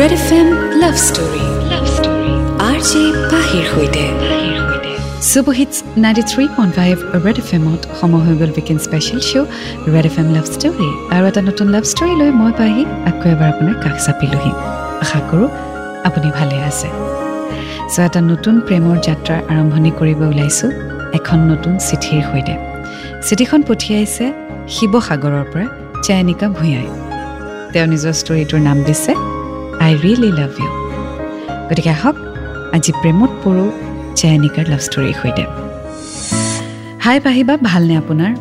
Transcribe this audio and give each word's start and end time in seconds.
Red 0.00 0.12
F 0.18 0.28
M 0.38 0.48
love 0.82 0.94
story 1.08 1.44
love 1.72 1.84
story 1.96 2.32
R 2.68 2.78
J 2.88 3.02
পাহিৰ 3.32 3.64
সৈতে 3.72 4.04
ninety 6.04 6.22
three 6.32 6.44
point 6.56 6.72
five 6.78 6.96
red 7.24 7.38
F 7.42 7.48
এমত 7.58 7.80
সময় 8.00 8.22
হৈ 8.26 8.34
গ'ল 8.40 8.50
weekend 8.56 8.80
special 8.86 9.20
show' 9.28 9.48
red 9.94 10.06
F 10.10 10.16
M 10.22 10.28
love 10.36 10.46
story 10.54 10.88
আৰু 11.14 11.24
এটা 11.30 11.42
নতুন 11.48 11.66
লাভ 11.74 11.84
ষ্টৰী 11.92 12.12
লৈ 12.20 12.30
মই 12.40 12.52
পাহি 12.60 12.82
আকৌ 13.10 13.26
এবাৰ 13.34 13.48
আপোনাৰ 13.54 13.76
কাষ 13.84 13.96
চাপিলোহি। 14.06 14.52
আশা 15.04 15.18
কৰোঁ 15.28 15.48
আপুনি 16.08 16.28
ভালে 16.38 16.56
আছে। 16.70 16.88
চ' 17.92 17.98
এটা 18.08 18.20
নতুন 18.32 18.54
প্ৰেমৰ 18.66 18.96
যাত্ৰাৰ 19.06 19.40
আৰম্ভণি 19.52 19.90
কৰিব 20.00 20.20
ওলাইছোঁ 20.32 20.70
এখন 21.18 21.38
নতুন 21.52 21.72
চিঠিৰ 21.86 22.20
সৈতে। 22.30 22.54
চিঠিখন 23.26 23.60
পঠিয়াইছে 23.68 24.24
শিৱসাগৰৰ 24.74 25.44
পৰা 25.52 25.66
চয়নিকা 26.04 26.46
ভূঞাই। 26.56 26.88
তেওঁ 27.72 27.86
নিজৰ 27.92 28.14
ষ্টৰিটোৰ 28.20 28.60
নাম 28.68 28.78
দিছে 28.88 29.12
আই 29.84 29.92
ৰিয়েলি 30.04 30.30
লাভ 30.38 30.52
ইউ 30.60 30.70
গতিকে 31.68 31.90
আহক 31.96 32.16
আজি 32.76 32.90
প্ৰেমত 33.02 33.32
পৰোঁ 33.42 33.68
চয়নিকাৰ 34.20 34.64
লাভ 34.72 34.80
ষ্টৰীৰ 34.86 35.14
সৈতে। 35.20 35.44
হাই 37.04 37.18
পাহিবা 37.26 37.54
ভালনে 37.70 37.94
আপোনাৰ? 38.02 38.32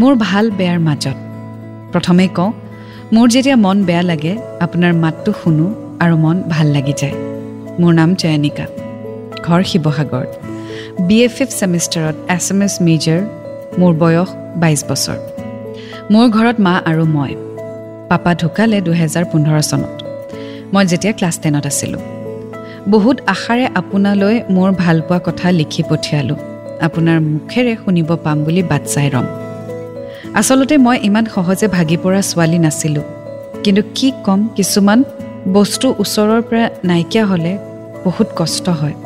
মোৰ 0.00 0.12
ভাল 0.26 0.44
বেয়াৰ 0.58 0.78
মাজত। 0.86 1.16
প্ৰথমে 1.92 2.26
কওঁ 2.36 2.52
মোৰ 3.14 3.26
যেতিয়া 3.34 3.56
মন 3.64 3.76
বেয়া 3.88 4.02
লাগে 4.10 4.32
আপোনাৰ 4.64 4.92
মাতটো 5.02 5.30
শুনো 5.40 5.66
আৰু 6.02 6.14
মন 6.24 6.36
ভাল 6.52 6.66
লাগি 6.76 6.94
যায়। 7.00 7.16
মোৰ 7.80 7.92
নাম 8.00 8.10
চয়নিকা 8.20 8.66
ঘৰ 9.46 9.60
শিৱসাগৰত 9.70 10.30
বি 11.06 11.16
এ 11.26 11.28
ফিফ 11.36 11.50
ছেমিষ্টাৰত 11.60 12.16
এছ 12.36 12.46
এম 12.52 12.60
এছ 12.66 12.74
মেজৰ 12.86 13.20
মোৰ 13.80 13.92
বয়স 14.02 14.28
বাইছ 14.62 14.80
বছৰ। 14.90 15.18
মোৰ 16.12 16.26
ঘৰত 16.36 16.56
মা 16.66 16.74
আৰু 16.90 17.04
মই। 17.16 17.32
পাপা 18.10 18.30
ঢুকালে 18.40 18.78
দুহেজাৰ 18.86 19.24
পোন্ধৰ 19.32 19.60
চনত। 19.70 20.05
মই 20.74 20.84
যেতিয়া 20.86 21.12
ক্লাছ 21.12 21.36
টেনত 21.42 21.66
আছিলোঁ। 21.66 22.02
বহুত 22.92 23.16
আশাৰে 23.34 23.66
আপোনালৈ 23.80 24.36
মোৰ 24.54 24.70
ভালপোৱা 24.82 25.18
কথা 25.26 25.46
লিখি 25.50 25.82
পঠিয়ালোঁ। 25.90 26.38
আপোনাৰ 26.86 27.18
মুখেৰে 27.32 27.76
শুনিব 27.84 28.10
পাম 28.24 28.38
বুলি 28.44 28.62
বাট 28.62 28.82
চাই 28.94 29.08
ৰম। 29.14 29.26
আচলতে 30.34 30.74
মই 30.78 30.96
ইমান 31.02 31.24
সহজে 31.34 31.66
ভাগি 31.68 31.96
পৰা 32.02 32.20
ছোৱালী 32.30 32.58
নাছিলোঁ। 32.58 33.04
কিন্তু 33.64 33.82
কি 33.94 34.08
ক'ম 34.24 34.40
কিছুমান 34.56 34.98
বস্তু 35.52 35.86
ওচৰৰ 36.02 36.42
পৰা 36.48 36.64
নাইকিয়া 36.84 37.24
হ'লে 37.26 37.52
বহুত 38.04 38.28
কষ্ট 38.36 38.66
হয়। 38.80 38.96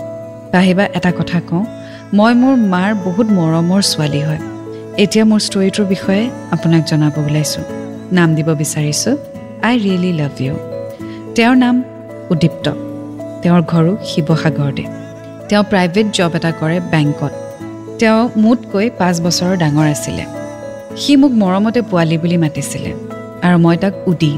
পাহিবা 0.53 0.85
এটা 0.97 1.11
কথা 1.19 1.39
কওঁ 1.49 1.65
মই 2.15 2.33
মোৰ 2.43 2.55
মাৰ 2.73 2.91
বহুত 3.07 3.27
মৰমৰ 3.39 3.83
ছোৱালী 3.93 4.21
হয়। 4.29 4.43
এতিয়া 5.03 5.25
মোৰ 5.25 5.41
ষ্টৰিটোৰ 5.47 5.87
বিষয়ে 5.87 6.25
আপোনাক 6.51 6.83
জনাব 6.87 7.15
ওলাইছোঁ। 7.19 7.65
নাম 8.13 8.29
দিব 8.35 8.49
বিচাৰিছোঁ 8.63 9.15
আই 9.63 9.75
ৰিয়েলি 9.85 10.13
লাভ 10.13 10.35
ইউ 10.43 10.55
তেওঁৰ 11.37 11.57
নাম 11.57 11.77
উদীপ্ত। 12.31 12.67
তেওঁৰ 13.43 13.63
ঘৰো 13.63 13.93
শিৱসাগৰতে। 14.05 14.85
তেওঁ 15.49 15.63
প্ৰাইভেট 15.71 16.07
জব 16.17 16.33
এটা 16.35 16.51
কৰে 16.61 16.81
বেংকত। 16.93 17.33
তেওঁ 17.99 18.29
মোতকৈ 18.37 18.91
পাঁচ 18.99 19.21
বছৰৰ 19.21 19.57
ডাঙৰ 19.57 19.87
আছিলে। 19.95 20.25
সি 20.97 21.17
মোক 21.17 21.33
মৰমতে 21.33 21.81
পোৱালি 21.83 22.19
বুলি 22.19 22.37
মাতিছিলে 22.37 22.93
আৰু 23.43 23.57
মই 23.59 23.77
তাক 23.77 23.95
উদি। 24.07 24.33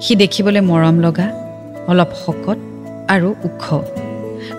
সি 0.00 0.12
দেখিবলৈ 0.16 0.60
মৰম 0.60 0.96
লগা 1.00 1.26
অলপ 1.86 2.10
শকত 2.24 2.58
আৰু 3.08 3.28
ওখ। 3.44 3.64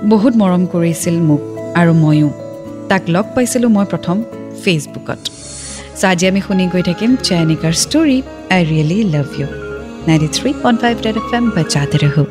বহুত 0.09 0.33
মৰম 0.35 0.66
কৰিছিল 0.66 1.16
মোক 1.29 1.41
আৰু 1.79 1.91
ময়ো। 1.94 2.29
তাক 2.89 3.03
লগ 3.09 3.25
পাইছিলোঁ 3.35 3.69
মই 3.69 3.85
প্ৰথম 3.85 4.23
ফেচবুকত। 4.63 5.19
চ' 5.99 6.05
আজি 6.05 6.27
আমি 6.27 6.41
শুনি 6.47 6.66
গৈ 6.73 6.81
থাকিম 6.81 7.11
চয়নিকাৰ 7.27 7.73
story 7.83 8.17
I 8.49 8.61
really 8.66 8.97
love 9.16 9.29
you 9.39 9.60
ninety 10.07 10.30
three 10.38 10.49
point 10.63 10.77
five 10.83 10.95
red 11.05 11.17
F 11.21 11.30
M 11.38 11.45
বাজাতে 11.55 11.97
ৰহো 12.03 12.23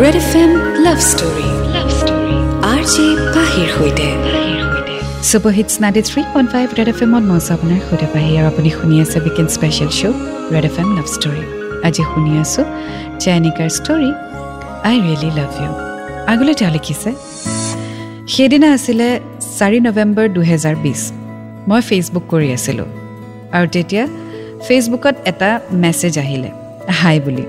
red 0.00 0.16
F 0.22 0.30
M 0.42 0.50
love 0.84 0.98
story 1.10 1.48
love 1.74 1.88
story 1.98 2.36
R 2.72 2.82
J 2.92 3.06
পাহিৰ 3.34 3.68
সৈতে 3.76 4.08
super 5.28 5.52
hits 5.58 5.74
ninety 5.82 6.02
three 6.08 6.20
point 6.32 6.48
five 6.54 6.66
red 6.78 6.88
F 6.92 6.98
এমত 7.04 7.24
মই 7.30 7.36
আছোঁ 7.40 7.52
আপোনাৰ 7.56 7.80
সৈতে 7.86 8.06
পাহি 8.14 8.30
আৰু 8.38 8.46
আপুনি 8.52 8.68
শুনি 8.78 8.96
আছে 9.04 9.16
weekend 9.24 9.50
special 9.56 9.90
show' 9.98 10.18
Red 10.54 10.64
F 10.70 10.76
M 10.82 10.88
love 10.96 11.06
story 11.16 11.42
আজি 11.86 12.02
শুনি 12.10 12.32
আছোঁ 12.42 12.64
চয়নিকাৰ 13.22 13.68
story 13.78 14.10
I 14.88 14.96
really 15.04 15.30
love 15.38 15.50
you 15.62 15.70
আগলৈ 16.32 16.54
তেওঁ 16.60 16.72
লিখিছে 16.76 17.10
সেইদিনা 18.32 18.68
আছিলে 18.76 19.08
চাৰি 19.58 19.78
নৱেম্বৰ 19.86 20.26
দুহেজাৰ 20.36 20.76
বিছ 20.84 21.00
মই 21.68 21.80
ফেচবুক 21.88 22.24
কৰি 22.32 22.48
আছিলোঁ 22.56 22.88
আৰু 23.56 23.66
তেতিয়া 23.74 24.04
ফেচবুকত 24.68 25.14
এটা 25.24 25.60
মেছেজ 25.72 26.18
আহিলে 26.18 26.50
হাই 27.00 27.20
বুলি। 27.20 27.44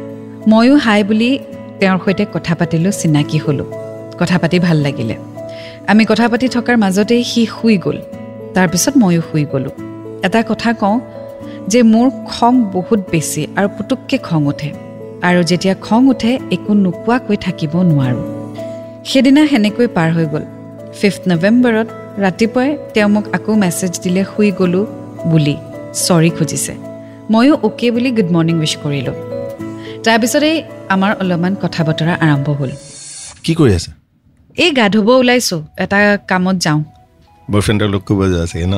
ময়ো 0.48 0.76
হাই 0.76 1.04
বুলি 1.04 1.40
তেওঁৰ 1.80 2.00
সৈতে 2.06 2.26
কথা 2.34 2.56
পাতিলোঁ 2.56 2.92
চিনাকি 2.92 3.38
হ'লোঁ। 3.38 3.66
কথা 4.20 4.38
পাতি 4.38 4.60
ভাল 4.60 4.78
লাগিলে। 4.78 5.16
আমি 5.88 6.06
কথা 6.06 6.28
পাতি 6.28 6.48
থকাৰ 6.48 6.78
মাজতেই 6.78 7.24
সি 7.24 7.46
শুই 7.46 7.78
গ'ল। 7.78 7.98
তাৰপিছত 8.54 8.94
ময়ো 8.98 9.22
শুই 9.32 9.46
গ'লোঁ। 9.52 9.74
এটা 10.24 10.44
কথা 10.50 10.74
কওঁ 10.74 11.00
যে 11.68 11.80
মোৰ 11.84 12.08
খং 12.34 12.54
বহুত 12.74 13.00
বেছি 13.12 13.48
আৰু 13.56 13.68
পুতুককৈ 13.78 14.18
খং 14.18 14.42
উঠে। 14.48 14.70
আৰু 15.22 15.44
যেতিয়া 15.44 15.76
খং 15.82 16.02
উঠে 16.08 16.32
একো 16.52 16.74
নোকোৱাকৈ 16.74 17.38
থাকিব 17.46 17.74
নোৱাৰোঁ। 17.92 18.26
সেইদিনা 19.06 19.42
সেনেকৈ 19.48 19.88
পাৰ 19.88 20.10
হৈ 20.12 20.26
গ'ল। 20.26 20.44
ফিফ্থ 21.00 21.22
নৱেম্বৰত 21.28 21.88
ৰাতিপুৱাই 22.24 22.78
তেওঁ 22.94 23.10
মোক 23.10 23.26
আকৌ 23.34 23.54
মেছেজ 23.56 23.92
দিলে 24.04 24.22
শুই 24.36 24.52
গ'লোঁ 24.60 24.86
বুলি। 25.26 25.56
চৰি 26.06 26.30
খুজিছে। 26.30 26.87
ময়ো 27.34 27.54
অ'কে 27.68 27.88
বুলি 27.96 28.10
গুড 28.18 28.30
মৰ্ণিং 28.36 28.56
উইচ 28.64 28.74
কৰিলোঁ। 28.84 29.16
তাৰপিছতেই 30.06 30.56
আমাৰ 30.94 31.12
অলপমান 31.22 31.54
কথা 31.64 31.82
বতৰা 31.88 32.14
আৰম্ভ 32.26 32.48
হ'ল। 32.60 32.72
কি 33.46 33.54
কৰি 33.60 33.72
আছে? 33.78 33.90
এই 34.64 34.72
গা 34.78 34.86
ধুব 34.94 35.10
ওলাইছোঁ 35.22 35.60
এটা 35.84 36.00
কামত 36.30 36.58
যাওঁ। 36.66 36.80
বয়ফ্ৰেণ্ডক 37.52 37.88
লগ 37.94 38.02
কৰিব 38.08 38.22
যোৱা 38.32 38.46
চাগে 38.52 38.68
ন? 38.74 38.76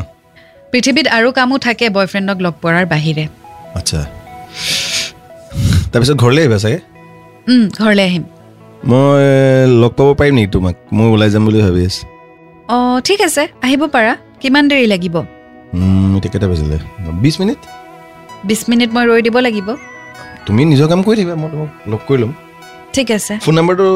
পৃথিৱীত 0.72 1.08
আৰু 1.18 1.28
কামো 1.38 1.56
থাকে 1.66 1.86
বয়ফ্ৰেণ্ডক 1.98 2.38
লগ 2.46 2.54
পোৱাৰ 2.62 2.86
বাহিৰে। 2.94 3.26
আচ্ছা। 3.80 4.00
তাৰপিছত 5.92 6.18
ঘৰলৈ 6.24 6.42
আহিবা 6.44 6.60
চাগে? 6.64 6.80
ঘৰলৈ 7.80 8.04
আহিম। 8.10 8.24
মই 8.90 9.24
লগ 9.82 9.92
পাব 9.98 10.10
পাৰিম 10.20 10.34
নেকি 10.38 10.50
তোমাক? 10.56 10.76
মই 10.98 11.08
ওলাই 11.16 11.30
যাম 11.34 11.44
বুলি 11.48 11.60
ভাবি 11.66 11.82
আছোঁ। 11.90 12.06
অঁ 12.74 12.98
ঠিক 13.08 13.20
আছে 13.28 13.44
আহিব 13.66 13.82
পাৰা। 13.96 14.14
কিমান 14.42 14.64
দেৰি 14.72 14.86
লাগিব? 14.94 15.16
এতিয়া 16.18 16.32
কেইটা 16.34 16.48
বাজিলে? 16.52 16.78
বিছ 17.24 17.36
মিনিট? 17.42 17.60
বিছ 18.48 18.62
মিনিট 18.70 18.90
মই 18.96 19.06
ৰৈ 19.10 19.22
দিব 19.28 19.36
লাগিব। 19.48 19.68
তুমি 20.46 20.62
নিজৰ 20.72 20.88
কাম 20.92 21.00
কৰি 21.08 21.16
থাকিবা 21.20 21.36
মই 21.42 21.50
তোমাক 21.54 21.70
লগ 21.92 22.02
কৰি 22.08 22.20
ল'ম। 22.22 22.32
ঠিক 22.96 23.08
আছে। 23.18 23.34
ফোন 23.46 23.54
নাম্বাৰটো 23.60 23.88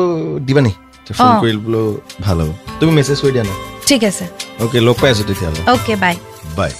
দিবা 0.47 0.61
নি? 0.65 0.71
ফোন। 1.17 1.31
কৰিবলৈও 1.43 1.87
ভাল 2.25 2.37
হ'ব। 2.41 2.51
তুমি 2.79 2.91
মেছেজ 2.97 3.17
কৰি 3.23 3.31
দিয়া 3.35 3.45
না। 3.49 3.53
ঠিক 3.89 4.01
আছে। 4.09 4.25
অ'কে 4.63 4.79
লগ 4.87 4.95
পাই 5.01 5.09
আছোঁ 5.13 5.25
তেতিয়াহ'লে। 5.29 5.59
অ'কে 5.73 5.93
বাই 6.03 6.15
বাই 6.57 6.71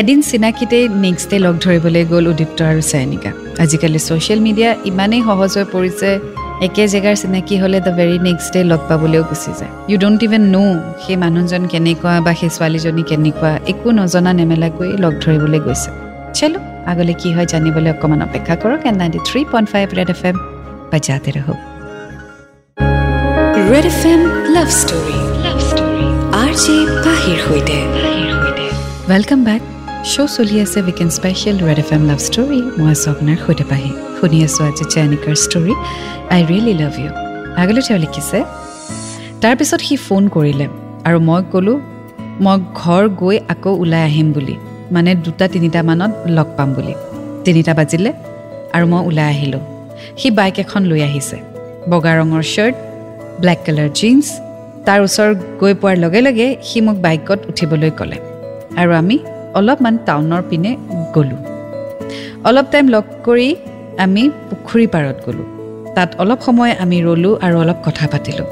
এদিন 0.00 0.18
চিনাকিতেই 0.28 0.84
নেক্সট 1.04 1.26
ডে 1.30 1.36
লগ 1.46 1.54
ধৰিবলৈ 1.64 2.02
গ'ল 2.12 2.24
উদীপ্ত 2.32 2.58
আৰু 2.70 2.82
চাইনিকা 2.92 3.30
আজিকালি 3.62 4.00
ছ'চিয়েল 4.06 4.40
মিডিয়া 4.46 4.70
ইমানেই 4.90 5.22
সহজ 5.28 5.52
হৈ 5.58 5.64
পৰিছে 5.74 6.08
একে 6.66 6.84
জেগাৰ 6.92 7.14
চিনাকি 7.22 7.54
হ'লে 7.62 7.78
দ্য 7.86 7.92
ভেৰি 7.98 8.16
নেক্সট 8.28 8.48
ডে 8.54 8.60
লগ 8.72 8.80
পাবলৈও 8.88 9.22
গুচি 9.30 9.52
যায়। 9.58 9.72
ইউ 9.90 9.96
ডোণ্ট 10.02 10.20
ইভেন 10.26 10.42
ন' 10.54 10.76
সেই 11.02 11.16
মানুহজন 11.24 11.62
কেনেকুৱা 11.72 12.12
বা 12.26 12.32
সেই 12.40 12.50
ছোৱালীজনী 12.56 13.02
কেনেকুৱা 13.10 13.50
একো 13.70 13.88
নজনা 14.00 14.30
নেমেলাকৈ 14.38 14.90
লগ 15.04 15.12
ধৰিবলৈ 15.24 15.60
গৈছে। 15.66 15.90
চলো 16.38 16.58
আগলৈ 16.92 17.14
কি 17.20 17.28
হয় 17.36 17.46
জানিবলৈ 17.52 17.90
অকণমান 17.94 18.20
অপেক্ষা 18.28 18.54
কৰক 18.62 18.80
and 18.88 18.98
ninety 19.02 19.20
three 19.28 19.40
point 19.52 19.68
five 19.72 19.86
Red 19.98 20.10
F 20.14 20.22
M 20.28 20.36
বাজাতে 20.92 21.30
ৰহো 21.36 21.54
Red 23.72 23.86
F 23.92 24.00
M 24.12 24.20
love 24.56 24.68
story 24.80 25.18
love 25.44 25.58
story 25.68 26.04
R 26.42 26.52
J 26.62 26.76
পাহিৰ 27.04 27.38
সৈতে। 27.46 27.78
ৱেলকাম 29.10 29.40
বেক 29.48 29.62
শ্ব' 30.12 30.30
চলি 30.36 30.56
আছে 30.64 30.78
weekend 30.86 31.12
special 31.18 31.56
Red 31.68 31.78
F 31.84 31.90
M 31.96 32.02
love 32.10 32.20
story 32.28 32.60
মই 32.78 32.88
আছোঁ 32.94 33.08
আপোনাৰ 33.14 33.36
সৈতে 33.44 33.64
পাহি। 33.70 33.90
শুনি 34.18 34.38
আছোঁ 34.46 34.62
আজি 34.68 34.84
চয়নিকাৰ 34.94 35.34
story 35.44 35.72
I 36.34 36.40
really 36.50 36.74
love 36.82 36.94
you 37.02 37.10
আগলৈ 37.62 37.82
তেওঁ 37.86 38.00
লিখিছে 38.04 38.38
তাৰপিছত 39.42 39.80
সি 39.86 39.94
ফোন 40.06 40.22
কৰিলে 40.36 40.66
আৰু 41.06 41.18
মই 41.28 41.40
ক'লোঁ 41.52 41.76
মই 42.44 42.56
ঘৰ 42.80 43.04
গৈ 43.22 43.36
আকৌ 43.52 43.72
ওলাই 43.82 44.02
আহিম 44.10 44.28
বুলি। 44.36 44.56
মানে 44.94 45.10
দুটা 45.24 45.46
তিনিটামানত 45.54 46.12
লগ 46.36 46.48
পাম 46.56 46.68
বুলি। 46.76 46.94
তিনিটা 47.44 47.72
বাজিলে 47.78 48.10
আৰু 48.74 48.84
মই 48.92 49.00
ওলাই 49.08 49.26
আহিলোঁ। 49.34 49.62
সি 50.20 50.28
বাইক 50.38 50.56
এখন 50.64 50.82
লৈ 50.90 51.00
আহিছে। 51.08 51.36
বগা 51.90 52.12
ৰঙৰ 52.18 52.44
শ্বাৰ্ট 52.54 52.76
ব্লেক 53.40 53.58
কালাৰ 53.66 53.88
জিন্স 54.00 54.26
তাৰ 54.86 55.00
ওচৰ 55.06 55.30
গৈ 55.60 55.74
পোৱাৰ 55.80 55.96
লগে 56.04 56.20
লগে 56.26 56.48
সি 56.68 56.78
মোক 56.80 56.96
বাইকত 57.04 57.40
উঠিবলৈ 57.50 57.90
ক'লে। 57.98 58.18
আৰু 58.80 58.90
আমি 59.00 59.16
অলপমান 59.58 59.94
টাউনৰ 60.06 60.42
পিনে 60.50 60.72
গ'লোঁ। 61.14 61.40
অলপ 62.48 62.66
টাইম 62.72 62.86
লগ 62.88 63.04
কৰি 63.26 63.48
আমি 64.04 64.22
পুখুৰী 64.48 64.86
পাৰত 64.94 65.16
গ'লোঁ। 65.26 65.46
তাত 65.96 66.10
অলপ 66.22 66.40
সময় 66.46 66.72
আমি 66.84 66.96
ৰ'লোঁ 67.06 67.34
আৰু 67.44 67.56
অলপ 67.62 67.78
কথা 67.86 68.04
পাতিলোঁ। 68.12 68.48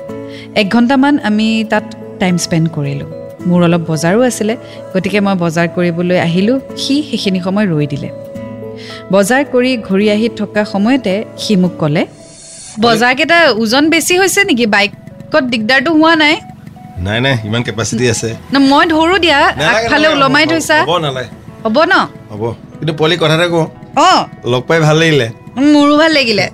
এক 0.60 0.66
ঘণ্টামান 0.70 1.14
আমি 1.28 1.46
তাত 1.70 1.84
টাইম 2.20 2.34
স্পেণ্ড 2.36 2.66
কৰিলোঁ। 2.76 3.23
মোৰ 3.48 3.60
অলপ 3.66 3.82
বজাৰো 3.90 4.20
আছিলে 4.30 4.54
গতিকে 4.92 5.18
মই 5.26 5.34
বজাৰ 5.44 5.66
কৰিবলৈ 5.76 6.18
আহিলোঁ। 6.28 6.56
সি 6.82 6.94
সেইখিনি 7.08 7.38
সময় 7.46 7.66
ৰৈ 7.72 7.86
দিলে। 7.92 8.08
বজাৰ 9.12 9.42
কৰি 9.52 9.70
ঘূৰি 9.88 10.06
আহি 10.14 10.28
থকা 10.40 10.62
সময়তে 10.64 11.14
সি 11.42 11.52
মোক 11.56 11.72
ক'লে 11.80 12.02
বজাৰকেইটা 12.80 13.38
ওজন 13.62 13.84
বেছি 13.90 14.14
হৈছে 14.18 14.40
নেকি? 14.44 14.66
বাইকত 14.66 15.44
দিগদাৰটো 15.52 15.90
হোৱা 15.92 16.14
নাই? 16.22 16.34
নাই 16.98 17.18
নাই 17.20 17.34
ইমান 17.44 17.62
কেপাচিটি 17.62 18.04
আছে। 18.10 18.28
মই 18.70 18.84
ধৰো 18.86 19.16
দিয়া 19.18 19.38
আগফালে 19.72 20.06
ওলমাই 20.08 20.44
থৈছা। 20.46 20.76
হ'ব 21.64 21.76
ন? 21.92 21.94
হ'ব 22.30 22.42
কিন্তু 22.78 22.92
পোৱালি 22.98 23.16
কথা 23.22 23.34
এটা 23.34 23.46
কওঁ। 23.48 23.66
অঁ। 24.08 24.20
লগ 24.52 24.62
পাই 24.68 24.78
ভাল 24.80 24.96
লাগিলে। 24.96 25.26
মোৰো 25.72 25.94
ভাল 26.02 26.10
লাগিলে। 26.12 26.44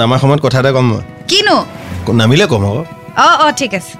নামাৰ 0.00 0.18
সময়ত 0.22 0.40
কথা 0.46 0.58
এটা 0.62 0.70
ক'ম 0.76 0.86
মই। 0.90 1.02
কিনো? 1.28 1.56
নামিলে 2.12 2.46
ক'ম 2.46 2.62
আকৌ। 2.68 2.82
অঁ 3.24 3.34
অঁ 3.44 3.50
ঠিক 3.52 3.72
আছে। 3.78 3.92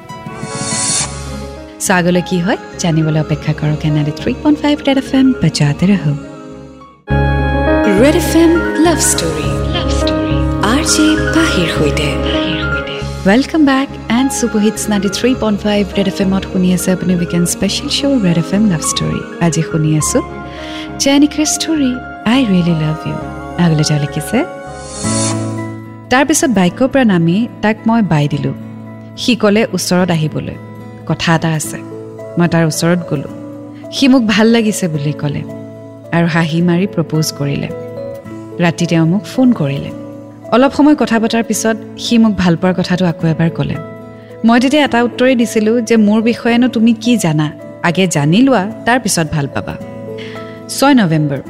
চ' 1.87 1.95
আগলৈ 2.01 2.23
কি 2.31 2.39
হয়? 2.45 2.59
জানিবলৈ 2.83 3.21
অপেক্ষা 3.27 3.53
কৰক 3.61 3.83
Denali 3.89 4.13
three 4.21 4.33
point 4.43 4.59
five 4.63 4.77
Red 4.87 4.99
F 5.03 5.11
M 5.19 5.27
বজাতে 5.43 5.85
ৰহো। 5.91 6.13
Red 8.03 8.17
F 8.23 8.33
M 8.43 8.51
love 8.87 8.99
story 9.11 9.49
love 9.75 9.89
story 10.01 10.37
R 10.73 10.83
J 10.93 11.07
পাহিৰ 11.37 11.69
সৈতে। 11.77 12.09
Welcome 13.29 13.63
back 13.71 13.89
and 14.19 14.29
super 14.39 14.61
hits 14.67 14.83
ninety 14.93 15.11
three 15.19 15.31
point 15.43 15.59
five 15.65 15.83
Red 15.97 16.09
F 16.13 16.19
এমত 16.25 16.45
শুনি 16.53 16.69
আছে 16.77 16.89
আপুনি 16.97 17.13
weekend 17.21 17.47
special 17.55 17.89
show' 17.99 18.19
Red 18.27 18.39
F 18.43 18.51
M 18.57 18.63
love 18.73 18.83
story 18.91 19.21
আজি 19.47 19.63
শুনি 19.71 19.91
আছোঁ 20.01 20.23
জেনিকাৰ 21.03 21.47
story 21.55 21.91
I 22.33 22.41
really 22.51 22.75
love 22.85 22.99
you 23.09 23.17
আগলৈ 23.65 23.85
যা 23.91 23.97
লিখিছে। 24.05 24.39
তাৰপিছত 26.13 26.51
বাইকৰ 26.59 26.87
পৰা 26.93 27.05
নামি 27.13 27.37
তাক 27.63 27.77
মই 27.89 28.01
বাই 28.13 28.25
দিলোঁ। 28.33 28.55
সি 29.23 29.33
ক'লে 29.43 29.63
ওচৰত 29.77 30.11
আহিবলৈ। 30.19 30.57
কথা 31.07 31.35
এটা 31.35 31.51
আছে। 31.59 31.79
মই 32.39 32.49
তাৰ 32.53 32.65
ওচৰত 32.71 33.01
গ'লোঁ। 33.11 33.33
সি 33.93 34.09
মোক 34.09 34.23
ভাল 34.27 34.47
লাগিছে 34.47 34.85
বুলি 34.89 35.13
ক'লে 35.13 35.43
আৰু 36.17 36.27
হাঁহি 36.35 36.59
মাৰি 36.69 36.87
প্ৰপ'জ 36.95 37.27
কৰিলে। 37.39 37.69
ৰাতি 38.65 38.85
তেওঁ 38.91 39.07
মোক 39.07 39.23
ফোন 39.33 39.49
কৰিলে। 39.53 39.91
অলপ 40.55 40.73
সময় 40.77 40.97
কথা 40.97 41.17
পতাৰ 41.23 41.45
পিছত 41.49 41.77
সি 41.99 42.15
মোক 42.19 42.33
ভাল 42.37 42.55
পোৱাৰ 42.57 42.75
কথাটো 42.81 43.05
আকৌ 43.07 43.25
এবাৰ 43.35 43.51
ক'লে। 43.51 43.77
মই 44.47 44.59
তেতিয়া 44.61 44.85
এটা 44.85 44.99
উত্তৰেই 45.03 45.37
দিছিলোঁ 45.37 45.81
যে 45.81 45.97
মোৰ 45.97 46.23
বিষয়েনো 46.23 46.69
তুমি 46.69 46.93
কি 46.93 47.17
জানা? 47.17 47.47
আগে 47.83 48.05
জানি 48.07 48.39
লোৱা 48.41 48.63
তাৰপিছত 48.87 49.27
ভাল 49.33 49.47
পাবা। 49.55 49.75
ছয় 50.69 50.95
নৱেম্বৰ 50.95 51.41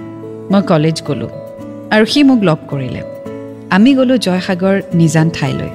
মই 0.52 0.62
কলেজ 0.62 0.96
গ'লোঁ 1.08 1.30
আৰু 1.94 2.04
সি 2.04 2.20
মোক 2.22 2.40
লগ 2.44 2.58
কৰিলে। 2.70 3.02
আমি 3.70 3.90
গ'লোঁ 3.94 4.16
জয়সাগৰ 4.16 4.76
নিজান 4.94 5.30
ঠাইলৈ। 5.30 5.70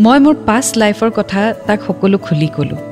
মই 0.00 0.18
মোৰ 0.18 0.34
পাষ্ট 0.46 0.72
লাইফৰ 0.78 1.10
কথা 1.10 1.40
তাক 1.66 1.78
সকলো 1.86 2.18
খুলি 2.18 2.48
ক'লোঁ। 2.56 2.91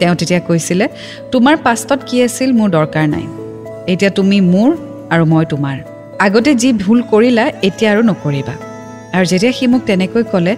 তেওঁ 0.00 0.14
তেতিয়া 0.14 0.40
কৈছিলে 0.40 0.86
তোমাৰ 1.32 1.56
পাষ্টত 1.56 2.00
কি 2.06 2.16
আছিল 2.22 2.50
মোৰ 2.52 2.68
দৰকাৰ 2.70 3.06
নাই। 3.08 3.26
এতিয়া 3.92 4.10
তুমি 4.10 4.38
মোৰ 4.52 4.70
আৰু 5.10 5.24
মই 5.24 5.44
তোমাৰ। 5.44 5.76
আগতে 6.18 6.50
যি 6.54 6.68
ভুল 6.72 6.98
কৰিলা 7.12 7.44
এতিয়া 7.62 7.88
আৰু 7.92 8.02
নকৰিবা। 8.02 8.54
আৰু 9.16 9.24
যেতিয়া 9.24 9.52
সি 9.52 9.64
মোক 9.66 9.82
তেনেকৈ 9.86 10.22
ক'লে 10.32 10.54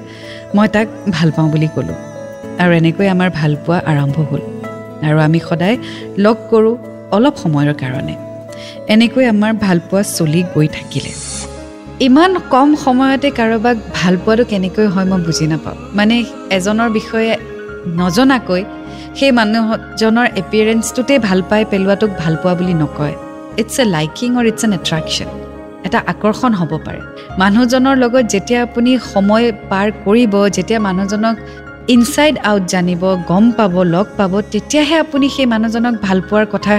মই 0.54 0.68
তাক 0.68 0.86
ভাল 1.10 1.28
পাওঁ 1.36 1.48
বুলি 1.50 1.68
ক'লোঁ। 1.74 1.98
আৰু 2.62 2.72
এনেকৈ 2.72 3.06
আমাৰ 3.08 3.30
ভাল 3.30 3.52
পোৱা 3.66 3.78
আৰম্ভ 3.86 4.16
হ'ল। 4.30 4.42
আৰু 5.08 5.18
আমি 5.18 5.38
সদায় 5.48 5.76
লগ 6.18 6.36
কৰোঁ 6.50 6.74
অলপ 7.10 7.34
সময়ৰ 7.36 7.74
কাৰণে। 7.74 8.14
এনেকৈ 8.88 9.24
আমাৰ 9.24 9.52
ভাল 9.64 9.78
পোৱা 9.90 10.02
চলি 10.02 10.40
গৈ 10.54 10.68
থাকিলে। 10.68 11.12
ইমান 12.00 12.32
কম 12.50 12.68
সময়তে 12.76 13.28
কাৰোবাক 13.30 13.76
ভাল 13.94 14.14
পোৱাটো 14.24 14.44
কেনেকৈ 14.44 14.86
হয় 14.86 15.04
মই 15.04 15.20
বুজি 15.26 15.46
নাপাওঁ। 15.46 15.76
মানে 15.94 16.16
এজনৰ 16.50 16.88
বিষয়ে 16.90 17.32
নজনাকৈ 17.98 18.62
সেই 19.18 19.32
মানুহজনৰ 19.40 20.26
এপিয়াৰেঞ্চটোতে 20.42 21.14
ভাল 21.28 21.40
পাই 21.50 21.62
পেলোৱাটোক 21.72 22.10
ভাল 22.22 22.34
পোৱা 22.42 22.54
বুলি 22.60 22.74
নকয়। 22.82 23.14
It's 23.62 23.76
a 23.82 23.84
liking 23.96 24.30
or 24.38 24.44
it's 24.50 24.62
an 24.66 24.72
attraction 24.78 25.28
এটা 25.86 25.98
আকৰ্ষণ 26.12 26.52
হ'ব 26.60 26.72
পাৰে। 26.86 27.00
মানুহজনৰ 27.42 27.96
লগত 28.02 28.24
যেতিয়া 28.34 28.60
আপুনি 28.66 28.90
সময় 29.12 29.46
পাৰ 29.70 29.88
কৰিব 30.04 30.34
যেতিয়া 30.56 30.80
মানুহজনক 30.88 31.36
ইনচাইড 31.94 32.36
আউট 32.50 32.62
জানিব 32.74 33.02
গম 33.30 33.44
পাব 33.58 33.74
লগ 33.94 34.06
পাব 34.18 34.32
তেতিয়াহে 34.52 34.96
আপুনি 35.04 35.26
সেই 35.34 35.46
মানুহজনক 35.54 35.94
ভাল 36.06 36.18
পোৱাৰ 36.28 36.46
কথা 36.54 36.74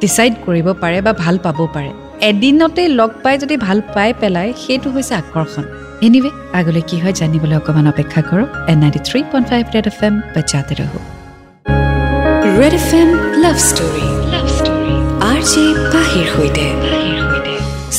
ডিচাইড 0.00 0.34
কৰিব 0.46 0.66
পাৰে 0.82 0.98
বা 1.06 1.12
ভাল 1.22 1.36
পাব 1.46 1.58
পাৰে। 1.74 1.90
এদিনতে 2.30 2.82
লগ 3.00 3.10
পাই 3.22 3.34
যদি 3.42 3.54
ভাল 3.66 3.78
পাই 3.94 4.10
পেলাই 4.20 4.48
সেইটো 4.64 4.88
হৈছে 4.94 5.14
আকৰ্ষণ। 5.20 5.64
এনিৱে 6.06 6.30
আগলৈ 6.58 6.82
কি 6.88 6.96
হয় 7.02 7.14
জানিবলৈ 7.20 7.56
অকণমান 7.60 7.86
অপেক্ষা 7.92 8.20
কৰক 8.28 8.48
and 8.70 8.76
ninety 8.82 9.00
three 9.08 9.20
point 9.30 9.46
five 9.50 9.64
Red 9.74 9.86
F 9.92 9.98
M 10.06 10.14
বাজাতে 10.34 10.74
ৰহো। 10.80 11.00
Red 12.60 12.74
F 12.78 12.90
M 13.00 13.10
love 13.42 13.56
story 13.68 14.06
love 14.32 14.46
story 14.56 14.94
R 15.30 15.40
J 15.50 15.64
পাহিৰ 15.92 16.26
সৈতে 16.34 16.66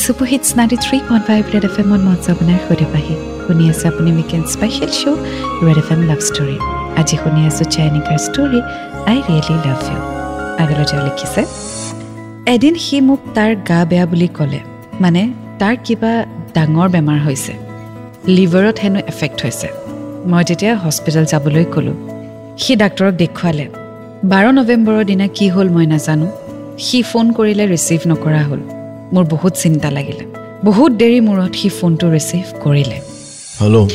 super 0.02 0.26
hits 0.32 0.48
ninety 0.58 0.76
three 0.84 0.96
point 1.08 1.24
five 1.28 1.42
Red 1.54 1.64
F 1.68 1.76
এমত 1.82 2.00
মঞ্চ 2.08 2.24
আপোনাৰ 2.34 2.58
সৈতে 2.66 2.86
পাহি। 2.94 3.14
শুনি 3.44 3.64
আছে 3.72 3.84
আপুনি 3.92 4.10
weekend 4.18 4.46
special 4.54 4.90
show' 5.00 5.20
Red 5.66 5.78
F 5.82 5.88
M 5.94 6.00
love 6.10 6.20
story 6.28 6.56
আজি 7.00 7.16
শুনি 7.22 7.40
আছোঁ 7.48 7.66
চাইনিকাৰ 7.74 8.18
story 8.26 8.60
I 9.10 9.18
really 9.28 9.56
love 9.66 9.80
you 9.90 10.00
আগলৈ 10.62 10.84
তেওঁ 10.90 11.02
লিখিছে 11.06 11.42
এদিন 12.54 12.74
সি 12.84 12.96
মোক 13.08 13.20
তাৰ 13.36 13.50
গা 13.68 13.80
বেয়া 13.90 14.06
বুলি 14.10 14.28
ক'লে। 14.36 14.60
মানে 15.02 15.22
তাৰ 15.60 15.74
কিবা 15.86 16.12
ডাঙৰ 16.56 16.88
বেমাৰ 16.94 17.18
হৈছে। 17.26 17.52
লিভাৰত 18.36 18.76
হেনো 18.82 19.00
এফেক্ট 19.12 19.38
হৈছে। 19.44 19.68
মই 20.30 20.42
তেতিয়া 20.48 20.72
হস্পিটেল 20.84 21.24
যাবলৈ 21.32 21.64
ক'লোঁ। 21.74 21.96
সি 22.62 22.72
ডাক্তৰক 22.82 23.14
দেখুৱালে। 23.24 23.66
বাৰ 24.30 24.46
নৱেম্বৰৰ 24.56 25.04
দিনা 25.10 25.26
কি 25.36 25.46
হ'ল 25.54 25.68
মই 25.76 25.86
নাজানো। 25.92 26.26
সি 26.84 26.98
ফোন 27.10 27.26
কৰিলে 27.38 27.64
ৰিচিভ 27.72 28.00
নকৰা 28.10 28.42
হ'ল। 28.48 28.60
মোৰ 29.14 29.24
বহুত 29.34 29.52
চিন্তা 29.62 29.88
লাগিলে। 29.96 30.24
বহুত 30.68 30.90
দেৰি 31.02 31.18
মূৰত 31.28 31.52
সি 31.60 31.68
ফোনটো 31.78 32.06
ৰিচিভ 32.14 32.44
কৰিলে। 32.64 32.98
হেল্ল' 33.60 33.86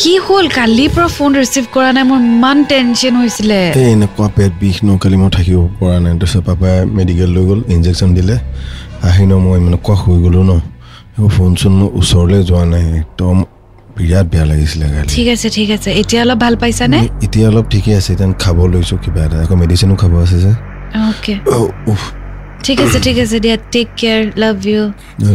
কি 0.00 0.12
হ'ল? 0.26 0.44
কালিৰ 0.58 0.90
পৰা 0.94 1.08
ফোন 1.16 1.30
ৰিচিভ 1.42 1.64
কৰা 1.74 1.90
নাই। 1.96 2.04
মোৰ 2.10 2.20
ইমান 2.34 2.58
টেনশ্যন 2.70 3.14
হৈছিলে। 3.20 3.58
এনেকুৱা 3.94 4.28
পেট 4.36 4.52
বিষ 4.60 4.76
ন 4.86 4.88
কালি 5.02 5.16
মই 5.22 5.30
থাকিব 5.36 5.58
পৰা 5.80 5.96
নাই। 6.04 6.12
তাৰপিছত 6.20 6.42
পাপাই 6.48 6.74
মেডিকেল 6.98 7.30
লৈ 7.36 7.44
গ'ল 7.48 7.60
ইনজেকশ্যন 7.74 8.10
দিলে। 8.18 8.36
আহি 9.08 9.24
ন 9.30 9.32
মই 9.44 9.56
এনেকুৱা 9.60 9.94
শুই 10.02 10.18
গ'লোঁ 10.24 10.44
ন। 10.50 10.52
ফোন 11.34 11.50
চোন 11.58 11.72
মোৰ 11.78 11.88
ওচৰলৈ 12.00 12.40
যোৱা 12.48 12.64
নাই। 12.72 12.84
একদম 13.00 13.36
বিৰাট 13.98 14.26
বেয়া 14.32 14.46
লাগিছিলে 14.50 14.86
কালি 14.94 15.08
ঠিক 15.16 15.26
আছে 15.34 15.48
ঠিক 15.56 15.68
আছে। 15.76 15.90
এতিয়া 16.00 16.20
অলপ 16.24 16.38
ভাল 16.44 16.54
পাইছানে? 16.62 16.98
এতিয়া 17.26 17.46
অলপ 17.50 17.66
ঠিকে 17.72 17.92
আছে। 17.98 18.10
এতিয়া 18.14 18.28
খাব 18.44 18.58
লৈছোঁ 18.72 18.98
কিবা 19.04 19.20
এটা। 19.26 19.36
আকৌ 19.44 19.54
মেডিচিনো 19.62 19.94
খাব 20.02 20.12
আছে 20.24 20.38
যে। 20.44 20.52
অ'কে 21.08 21.34
ঠিক 22.66 22.78
আছে 22.84 22.98
ঠিক 23.06 23.16
আছে 23.24 23.36
দিয়া। 23.44 23.56
Take 23.74 23.88
care 24.00 24.22
love 24.42 24.56
you 24.70 24.82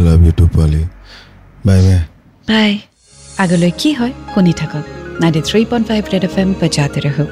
love 0.08 0.18
you 0.26 0.32
too 0.40 0.44
পোৱালি 0.54 0.82
বাই 1.66 1.80
বাই 1.86 1.98
বাই 2.48 2.70
আগলৈ 3.42 3.70
কি 3.80 3.90
হয় 3.98 4.12
শুনি 4.32 4.52
থাকক। 4.60 4.84
Ninety 5.22 5.40
three 5.48 5.60
point 5.70 5.84
five 5.90 6.02
Red 6.12 6.24
F 6.28 6.34
M 6.42 6.48
বজাতে 6.60 6.98
ৰহো। 7.06 7.24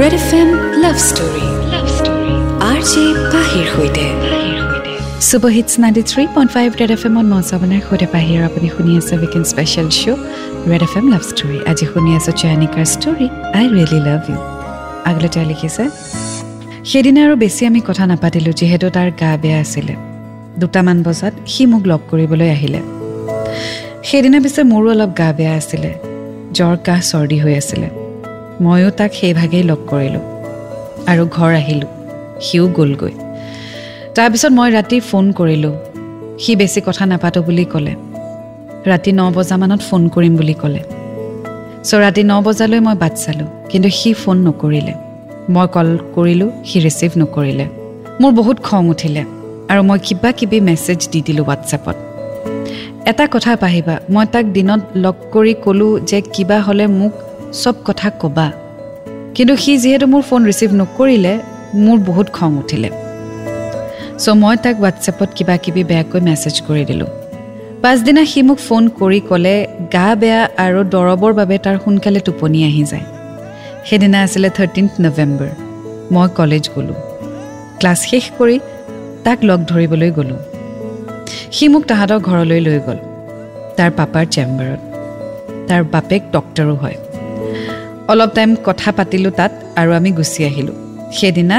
Red 0.00 0.14
F 0.20 0.28
M 0.40 0.48
love 0.82 0.96
story 1.08 1.46
love 1.72 1.86
story 1.98 2.32
R 2.70 2.80
J 2.90 3.04
পাহিৰ 3.32 3.66
সৈতে। 3.74 4.06
Super 5.24 5.52
hits 5.56 5.72
ninety 5.82 6.02
three 6.10 6.22
point 6.34 6.50
five 6.54 6.68
Red 6.80 6.90
F 6.94 7.02
এমত 7.08 7.26
মঞ্চ 7.32 7.48
আপোনাৰ 7.56 7.80
সৈতে 7.88 8.06
পাহিৰ 8.14 8.40
আপুনি 8.48 8.68
শুনি 8.74 8.92
আছে 9.00 9.14
weekend 9.20 9.46
special 9.52 9.88
show' 9.98 10.20
Red 10.70 10.82
F 10.86 10.94
M 10.98 11.06
love 11.12 11.22
story 11.30 11.58
আজি 11.70 11.84
শুনি 11.92 12.10
আছোঁ 12.18 12.34
চয়নিকাৰ 12.40 12.86
story 12.94 13.26
I 13.58 13.64
really 13.72 14.00
love 14.08 14.20
you 14.30 14.38
আগলৈ 15.08 15.28
তেওঁ 15.34 15.46
লিখিছে 15.50 15.84
সেইদিনা 16.90 17.20
আৰু 17.26 17.34
বেছি 17.42 17.62
আমি 17.70 17.80
কথা 17.88 18.04
নাপাতিলোঁ 18.10 18.54
যিহেতু 18.60 18.86
তাৰ 18.96 19.08
গা 19.20 19.30
বেয়া 19.42 19.58
আছিলে 19.64 19.94
দুটামান 20.60 20.98
বজাত 21.06 21.34
সি 21.52 21.62
মোক 21.72 21.82
লগ 21.90 22.00
কৰিবলৈ 22.10 22.48
আহিলে 22.56 22.80
সেইদিনা 24.08 24.38
পিছে 24.44 24.60
মোৰো 24.72 24.88
অলপ 24.94 25.10
গা 25.20 25.28
বেয়া 25.38 25.54
আছিলে 25.60 25.90
জ্বৰ 26.56 26.74
কাহ 26.86 27.00
চৰ্দি 27.10 27.38
হৈ 27.42 27.54
আছিলে 27.60 27.88
ময়ো 28.64 28.90
তাক 28.98 29.10
সেইভাগেই 29.20 29.64
লগ 29.70 29.80
কৰিলোঁ 29.90 30.24
আৰু 31.10 31.22
ঘৰ 31.36 31.52
আহিলোঁ 31.60 31.90
সিও 32.44 32.66
গ'লগৈ 32.78 33.14
তাৰপিছত 34.16 34.52
মই 34.58 34.68
ৰাতি 34.76 34.96
ফোন 35.10 35.24
কৰিলোঁ। 35.38 35.74
সি 36.42 36.52
বেছি 36.60 36.80
কথা 36.86 37.04
নাপাতোঁ 37.10 37.42
বুলি 37.46 37.64
ক'লে। 37.72 37.92
ৰাতি 38.90 39.10
ন 39.18 39.20
বজামানত 39.36 39.80
ফোন 39.88 40.02
কৰিম 40.14 40.34
বুলি 40.40 40.54
ক'লে। 40.62 40.80
চ' 41.88 42.00
ৰাতি 42.04 42.22
ন 42.30 42.32
বজালৈ 42.46 42.80
মই 42.86 42.96
বাট 43.02 43.14
চালোঁ 43.22 43.48
কিন্তু 43.70 43.88
সি 43.98 44.10
ফোন 44.22 44.36
নকৰিলে। 44.46 44.94
মই 45.54 45.66
কল 45.74 45.88
কৰিলোঁ 46.14 46.50
সি 46.68 46.76
ৰিচিভ 46.86 47.10
নকৰিলে। 47.20 47.66
মোৰ 48.20 48.32
বহুত 48.38 48.56
খং 48.68 48.82
উঠিলে 48.94 49.22
আৰু 49.70 49.80
মই 49.88 49.98
কিবা 50.06 50.30
কিবি 50.38 50.58
মেছেজ 50.68 51.00
দি 51.12 51.20
দিলোঁ 51.26 51.44
হোৱাটছএপত। 51.48 51.96
এটা 53.10 53.24
কথা 53.34 53.52
পাহিবা 53.62 53.94
মই 54.14 54.24
তাক 54.32 54.44
দিনত 54.56 54.82
লগ 55.04 55.16
কৰি 55.34 55.54
ক'লোঁ 55.64 55.92
যে 56.08 56.18
কিবা 56.34 56.58
হ'লে 56.66 56.86
মোক 56.98 57.12
চব 57.62 57.74
কথা 57.88 58.08
ক'বা। 58.20 58.46
কিন্তু 59.34 59.54
সি 59.62 59.72
যিহেতু 59.82 60.06
মোৰ 60.12 60.22
ফোন 60.28 60.40
ৰিচিভ 60.50 60.70
নকৰিলে 60.80 61.32
মোৰ 61.84 61.98
বহুত 62.08 62.26
খং 62.38 62.52
উঠিলে। 62.64 62.90
চ' 64.22 64.28
মই 64.42 64.56
তাক 64.64 64.74
হোৱাটছএপত 64.80 65.30
কিবা 65.36 65.54
কিবি 65.64 65.82
বেয়াকৈ 65.90 66.20
মেছেজ 66.28 66.56
কৰি 66.66 66.82
দিলোঁ। 66.90 67.10
পাছদিনা 67.82 68.22
সি 68.32 68.40
মোক 68.48 68.58
ফোন 68.66 68.82
কৰি 69.00 69.20
ক'লে 69.28 69.54
গা 69.94 70.08
বেয়া 70.20 70.40
আৰু 70.64 70.80
দৰৱৰ 70.94 71.32
বাবে 71.40 71.56
তাৰ 71.64 71.76
সোনকালে 71.84 72.20
টোপনি 72.26 72.58
আহি 72.68 72.82
যায়। 72.90 73.06
সেইদিনা 73.86 74.18
আছিলে 74.26 74.48
থাৰ্টিনথ 74.58 74.92
নৱেম্বৰ 75.04 75.50
মই 76.14 76.26
কলেজ 76.38 76.64
গ'লোঁ। 76.74 76.98
ক্লাছ 77.78 78.00
শেষ 78.10 78.24
কৰি 78.38 78.56
তাক 79.24 79.38
লগ 79.48 79.60
ধৰিবলৈ 79.70 80.10
গ'লোঁ। 80.18 80.40
সি 81.56 81.64
মোক 81.72 81.82
তাহাঁতৰ 81.90 82.20
ঘৰলৈ 82.28 82.60
লৈ 82.66 82.78
গ'ল 82.86 82.98
তাৰ 83.76 83.90
পাপাৰ 83.98 84.24
চেম্বাৰত। 84.34 84.80
তাৰ 85.68 85.82
বাপেক 85.94 86.22
ডক্টৰো 86.32 86.74
হয়। 86.82 86.98
অলপ 88.12 88.30
টাইম 88.34 88.50
কথা 88.68 88.88
পাতিলোঁ 88.98 89.32
তাত 89.38 89.52
আৰু 89.80 89.90
আমি 89.98 90.10
গুচি 90.18 90.40
আহিলোঁ। 90.50 90.76
সেইদিনা 91.18 91.58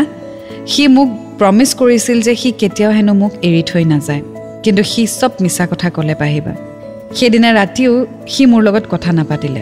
সি 0.71 0.83
মোক 0.95 1.09
প্ৰমিছ 1.39 1.69
কৰিছিল 1.79 2.17
যে 2.27 2.33
সি 2.41 2.49
কেতিয়াও 2.61 2.91
হেনো 2.97 3.13
মোক 3.21 3.31
এৰি 3.47 3.63
থৈ 3.69 3.83
নাযায়। 3.93 4.23
কিন্তু 4.63 4.81
সি 4.91 5.01
চব 5.19 5.31
মিছা 5.43 5.63
কথা 5.71 5.87
ক'লে 5.95 6.15
পাহিবা 6.21 6.53
সেইদিনা 7.17 7.49
ৰাতিও 7.59 7.91
সি 8.33 8.43
মোৰ 8.51 8.61
লগত 8.67 8.85
কথা 8.93 9.09
নাপাতিলে। 9.17 9.61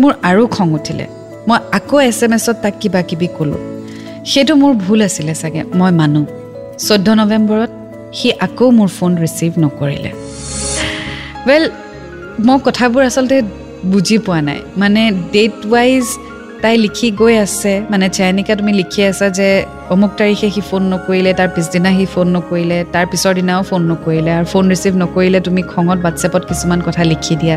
মোৰ 0.00 0.12
আৰু 0.30 0.42
খং 0.56 0.68
উঠিলে। 0.78 1.06
মই 1.48 1.58
আকৌ 1.78 1.96
এছ 2.08 2.20
এম 2.24 2.32
এছত 2.36 2.56
তাক 2.62 2.74
কিবা 2.80 3.00
কিবি 3.08 3.28
ক'লোঁ। 3.36 3.60
সেইটো 4.30 4.52
মোৰ 4.62 4.72
ভুল 4.84 5.00
আছিলে 5.08 5.34
চাগে 5.40 5.62
মই 5.78 5.90
মানো। 6.00 6.22
চৈধ্য 6.86 7.08
নৱেম্বৰত 7.20 7.70
সি 8.18 8.28
আকৌ 8.46 8.66
মোৰ 8.78 8.88
ফোন 8.96 9.12
ৰিচিভ 9.24 9.50
নকৰিলে। 9.64 10.10
ৱেল 11.48 11.64
মই 12.46 12.58
কথাবোৰ 12.66 13.02
আচলতে 13.08 13.36
বুজি 13.92 14.16
পোৱা 14.26 14.40
নাই। 14.48 14.60
মানে 14.80 15.02
ডেট 15.34 15.54
ৱাইজ 15.72 16.04
তাই 16.66 16.78
লিখি 16.86 17.08
গৈ 17.20 17.34
আছে। 17.46 17.72
মানে 17.92 18.06
চেনিকা 18.16 18.52
তুমি 18.60 18.72
লিখি 18.80 19.00
আছা 19.10 19.26
যে 19.38 19.48
অমুক 19.94 20.12
তাৰিখে 20.18 20.48
সি 20.54 20.62
ফোন 20.70 20.82
নকৰিলে 20.92 21.30
তাৰ 21.40 21.48
পিছদিনা 21.54 21.90
সি 21.98 22.04
ফোন 22.14 22.26
নকৰিলে 22.36 22.78
তাৰ 22.94 23.06
পিছৰ 23.10 23.32
দিনাও 23.38 23.60
ফোন 23.70 23.82
নকৰিলে 23.90 24.30
আৰু 24.38 24.46
ফোন 24.52 24.64
ৰিচিভ 24.72 24.92
নকৰিলে 25.02 25.38
তুমি 25.46 25.62
খঙত 25.72 25.98
হোৱাটছএপত 26.02 26.42
কিছুমান 26.50 26.80
কথা 26.86 27.02
লিখি 27.12 27.34
দিয়া। 27.42 27.56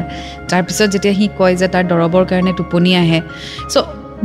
তাৰপিছত 0.49 0.87
যেতিয়া 0.93 1.13
সি 1.19 1.25
কয় 1.39 1.53
যে 1.61 1.67
তাৰ 1.73 1.83
দৰৱৰ 1.91 2.23
কাৰণে 2.31 2.51
টোপনি 2.59 2.91
আহে। 3.01 3.19
চ' 3.71 3.77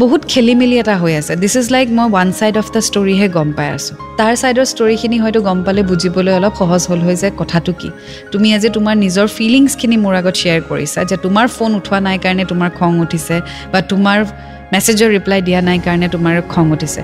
বহুত 0.03 0.23
খেলি 0.33 0.55
মেলি 0.61 0.77
এটা 0.83 0.95
হৈ 1.03 1.13
আছে। 1.21 1.33
দিছ 1.43 1.55
ইজ 1.63 1.67
লাইক 1.75 1.87
মই 1.97 2.07
ওৱান 2.11 2.29
ছাইড 2.39 2.55
অফ 2.63 2.67
দ্য 2.75 2.81
ষ্টৰিহে 2.89 3.27
গম 3.37 3.49
পাই 3.59 3.69
আছোঁ। 3.77 3.95
তাৰ 4.19 4.33
ছাইডৰ 4.41 4.67
ষ্টৰিখিনি 4.73 5.17
হয়তো 5.23 5.41
গম 5.49 5.59
পালে 5.67 5.83
বুজিবলৈ 5.91 6.33
অলপ 6.39 6.55
সহজ 6.61 6.83
হ'ল 6.91 7.01
হৈ 7.07 7.15
যে 7.23 7.29
কথাটো 7.41 7.73
কি। 7.81 7.89
তুমি 8.33 8.49
আজি 8.57 8.69
তোমাৰ 8.77 8.95
নিজৰ 9.05 9.27
ফিলিংছখিনি 9.37 9.97
মোৰ 10.05 10.15
আগত 10.21 10.35
শ্বেয়াৰ 10.41 10.61
কৰিছা 10.71 11.01
যে 11.11 11.17
তোমাৰ 11.25 11.47
ফোন 11.57 11.71
উঠোৱা 11.79 11.99
নাই 12.07 12.17
কাৰণে 12.25 12.45
তোমাৰ 12.53 12.71
খং 12.79 12.93
উঠিছে 13.05 13.37
বা 13.73 13.79
তোমাৰ 13.91 14.19
মেছেজৰ 14.73 15.11
ৰিপ্লাই 15.17 15.41
দিয়া 15.47 15.61
নাই 15.69 15.79
কাৰণে 15.87 16.07
তোমাৰ 16.15 16.35
খং 16.53 16.65
উঠিছে। 16.75 17.01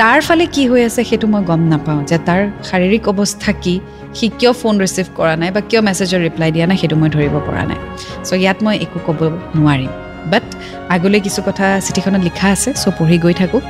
তাৰ 0.00 0.18
ফালে 0.26 0.44
কি 0.54 0.62
হৈ 0.70 0.80
আছে 0.88 1.00
সেইটো 1.08 1.26
মই 1.32 1.42
গম 1.50 1.62
নাপাওঁ 1.72 2.00
যে 2.10 2.18
তাৰ 2.28 2.40
শাৰীৰিক 2.68 3.04
অৱস্থা 3.12 3.50
কি 3.62 3.74
সি 4.16 4.26
কিয় 4.38 4.52
ফোন 4.60 4.74
ৰিচিভ 4.84 5.06
কৰা 5.18 5.34
নাই 5.40 5.50
বা 5.54 5.60
কিয় 5.68 5.80
মেছেজৰ 5.88 6.20
ৰিপ্লাই 6.26 6.50
দিয়া 6.54 6.66
নাই 6.70 6.76
সেইটো 6.82 6.96
মই 7.00 7.08
ধৰিব 7.16 7.34
পৰা 7.46 7.62
নাই। 7.70 7.78
চ' 8.26 8.32
ইয়াত 8.42 8.58
মই 8.64 8.74
একো 8.84 8.98
ক'ব 9.06 9.20
নোৱাৰিম। 9.58 10.09
বাট 10.32 10.46
আগলৈ 10.94 11.20
কিছু 11.26 11.40
কথা 11.48 11.66
চিঠিখনত 11.86 12.22
লিখা 12.28 12.46
আছে 12.54 12.70
চ' 12.82 12.84
পঢ়ি 12.98 13.16
গৈ 13.24 13.34
থাকোঁ। 13.40 13.60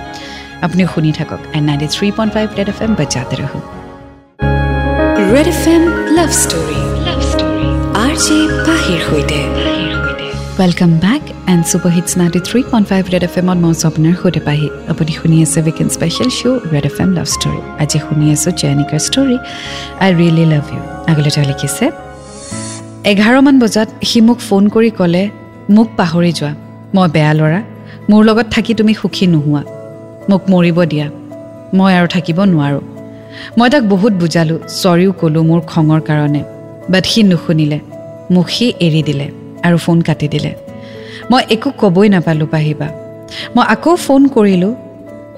আপুনি 0.64 0.82
শুনি 0.92 1.10
থাকক 1.18 1.40
and 1.56 1.64
ninety 1.68 1.88
three 1.94 2.06
point 2.16 2.30
five 2.36 2.46
Red 2.58 2.68
F 2.72 2.78
M 2.84 2.92
বজাতে 3.00 3.34
ৰহো। 3.40 3.58
Red 5.34 5.48
F 5.54 5.62
M 5.74 5.82
love 6.16 6.30
story 6.42 6.80
love 7.06 7.20
story 7.30 7.66
R 8.04 8.14
J 8.24 8.38
পাহিৰ 8.66 9.00
সৈতে। 9.08 9.40
Welcome 10.60 10.92
back 11.04 11.22
and 11.52 11.62
super 11.70 11.92
hits 11.96 12.12
ninety 12.20 12.40
three 12.48 12.60
point 12.70 12.86
five 12.90 13.02
Red 13.14 13.24
F 13.28 13.34
এমত 13.40 13.58
মই 13.64 13.74
আপোনাৰ 13.88 14.14
সৈতে 14.22 14.40
পাহি। 14.48 14.68
আপুনি 14.92 15.12
শুনি 15.18 15.36
আছে 15.44 15.58
weekend 15.66 15.88
special 15.96 16.30
show' 16.38 16.60
Red 16.72 16.86
F 16.90 16.96
M 17.04 17.10
love 17.18 17.26
story 17.36 17.60
আজি 17.82 17.98
শুনি 18.06 18.26
আছোঁ 18.34 18.52
জেনিকাৰ 18.60 19.00
story 19.08 19.36
I 20.04 20.10
really 20.18 20.44
love 20.52 20.64
you 20.74 20.82
আগলৈ 21.10 21.30
তেওঁ 21.34 21.46
লিখিছে 21.50 21.84
এঘাৰমান 23.12 23.56
বজাত 23.62 23.88
সি 24.08 24.18
মোক 24.28 24.38
ফোন 24.48 24.62
কৰি 24.74 24.90
ক'লে 24.98 25.22
মোক 25.70 25.88
পাহৰি 25.96 26.32
যোৱা। 26.32 26.54
মই 26.94 27.08
বেয়া 27.08 27.34
ল'ৰা। 27.34 27.62
মোৰ 28.10 28.24
লগত 28.24 28.46
থাকি 28.50 28.74
তুমি 28.74 28.94
সুখী 28.94 29.26
নোহোৱা। 29.26 29.62
মোক 30.28 30.42
মৰিব 30.50 30.84
দিয়া। 30.84 31.06
মই 31.74 31.94
আৰু 31.94 32.06
থাকিব 32.06 32.42
নোৱাৰোঁ। 32.44 32.80
মই 33.58 33.70
তাক 33.70 33.82
বহুত 33.82 34.12
বুজালোঁ 34.12 34.58
চৰিও 34.82 35.12
ক'লোঁ 35.12 35.42
মোৰ 35.42 35.60
খঙৰ 35.60 36.00
কাৰণে। 36.00 36.42
বাট 36.90 37.06
সি 37.06 37.22
নুশুনিলে। 37.22 37.80
মোক 38.30 38.48
সি 38.48 38.72
এৰি 38.80 39.02
দিলে 39.02 39.30
আৰু 39.62 39.76
ফোন 39.76 40.02
কাটি 40.02 40.28
দিলে। 40.28 40.54
মই 41.30 41.42
একো 41.50 41.70
ক'বই 41.70 42.08
নাপালোঁ 42.08 42.46
পাহিবা। 42.46 42.88
মই 43.56 43.64
আকৌ 43.68 43.96
ফোন 43.96 44.28
কৰিলোঁ। 44.28 44.74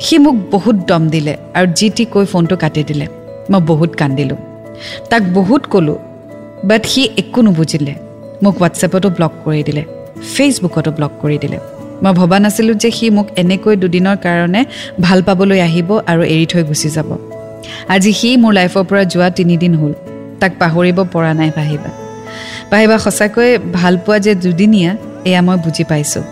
সি 0.01 0.19
মোক 0.19 0.35
বহুত 0.51 0.75
দম 0.75 1.09
দিলে 1.09 1.37
আৰু 1.55 1.67
যি 1.77 1.91
টি 1.91 2.05
কৈ 2.05 2.25
ফোনটো 2.25 2.57
কাটি 2.57 2.85
দিলে। 2.85 3.07
মই 3.51 3.61
বহুত 3.61 3.91
কান্দিলোঁ। 3.95 4.37
তাক 5.11 5.23
বহুত 5.35 5.63
ক'লোঁ। 5.71 5.99
বাট 6.65 6.87
সি 6.87 7.09
একো 7.17 7.43
নুবুজিলে। 7.43 7.95
মোক 8.43 8.55
হোৱাটছএপতো 8.59 9.11
ব্লক 9.11 9.33
কৰি 9.45 9.63
দিলে। 9.63 9.85
ফেচবুকতো 10.35 10.91
ব্লক 10.97 11.13
কৰি 11.23 11.39
দিলে। 11.39 11.59
মই 12.03 12.13
ভবা 12.13 12.39
নাছিলোঁ 12.39 12.77
যে 12.83 12.91
সি 12.91 13.07
মোক 13.17 13.27
এনেকৈ 13.43 13.75
দুদিনৰ 13.83 14.17
কাৰণে 14.25 14.61
ভাল 15.01 15.19
পাবলৈ 15.23 15.59
আহিব 15.69 15.89
আৰু 16.11 16.23
এৰি 16.35 16.47
থৈ 16.53 16.63
গুচি 16.63 16.89
যাব। 16.97 17.09
আজি 17.95 18.13
সি 18.13 18.29
মোৰ 18.37 18.53
লাইফৰ 18.59 18.85
পৰা 18.91 19.03
যোৱা 19.13 19.29
তিনিদিন 19.39 19.73
হ'ল। 19.75 19.93
তাক 20.41 20.53
পাহৰিব 20.59 20.99
পৰা 21.13 21.33
নাই 21.35 21.51
পাহিবা 21.59 21.91
পাহিবা 22.71 22.97
সঁচাকৈ 22.99 23.51
ভাল 23.73 23.95
পোৱা 24.05 24.19
যে 24.19 24.33
দুদিনীয়া 24.35 24.93
এয়া 25.25 25.41
মই 25.47 25.57
বুজি 25.65 25.85
পাইছোঁ। 25.85 26.25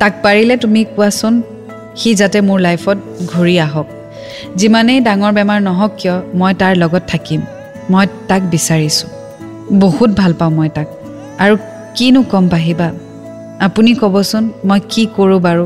তাক 0.00 0.12
পাৰিলে 0.22 0.54
তুমি 0.56 0.80
কোৱাচোন 0.96 1.34
সি 1.96 2.10
যাতে 2.14 2.38
মোৰ 2.40 2.58
লাইফত 2.60 2.98
ঘূৰি 3.26 3.54
আহক। 3.66 3.86
যিমানেই 4.56 5.00
ডাঙৰ 5.00 5.32
বেমাৰ 5.32 5.60
নহওক 5.60 5.92
কিয় 5.98 6.16
মই 6.34 6.52
তাৰ 6.60 6.72
লগত 6.76 7.02
থাকিম। 7.08 7.40
মই 7.90 8.06
তাক 8.28 8.42
বিচাৰিছোঁ। 8.42 9.08
বহুত 9.80 10.10
ভাল 10.20 10.32
পাওঁ 10.38 10.50
মই 10.50 10.68
তাক। 10.68 10.88
আৰু 11.38 11.54
কিনো 11.96 12.22
কম 12.22 12.44
পাহিবা? 12.48 12.88
আপুনি 13.60 13.90
ক'বচোন 13.94 14.44
মই 14.68 14.80
কি 14.88 15.02
কৰোঁ 15.16 15.40
বাৰু? 15.46 15.64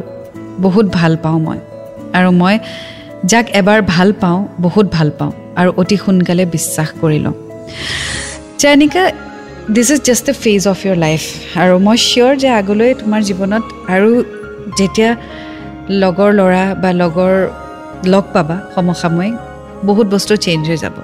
বহুত 0.64 0.86
ভাল 0.92 1.12
পাওঁ 1.22 1.38
মই। 1.38 1.58
আৰু 2.18 2.30
মই 2.40 2.54
যাক 3.30 3.46
এবাৰ 3.60 3.82
ভাল 3.94 4.08
পাওঁ 4.12 4.38
বহুত 4.60 4.86
ভাল 4.92 5.08
পাওঁ। 5.18 5.32
আৰু 5.60 5.70
অতি 5.80 5.96
সোনকালে 5.96 6.44
বিশ্বাস 6.46 6.88
কৰি 7.00 7.18
লওঁ। 7.24 7.36
Janika 8.58 9.02
this 9.74 9.88
is 9.90 10.00
just 10.08 10.26
a 10.28 10.34
phase 10.44 10.62
of 10.68 10.78
your 10.86 10.96
life 10.96 11.22
আৰু 11.62 11.74
মই 11.86 11.96
চিয়'ৰ 12.08 12.32
যে 12.42 12.48
আগলৈ 12.60 12.90
তোমাৰ 12.94 13.20
জীৱনত 13.28 13.64
আৰু 13.94 14.10
যেতিয়া 14.78 15.10
লগৰ 16.02 16.30
ল'ৰা 16.38 16.64
বা 16.82 16.90
লগৰ 17.02 17.34
লগ 18.12 18.24
পাবা 18.32 18.56
সমসাময়িক 18.74 19.34
বহুত 19.86 20.06
বস্তু 20.14 20.32
চেঞ্জ 20.36 20.62
হৈ 20.70 20.76
যাব। 20.76 20.96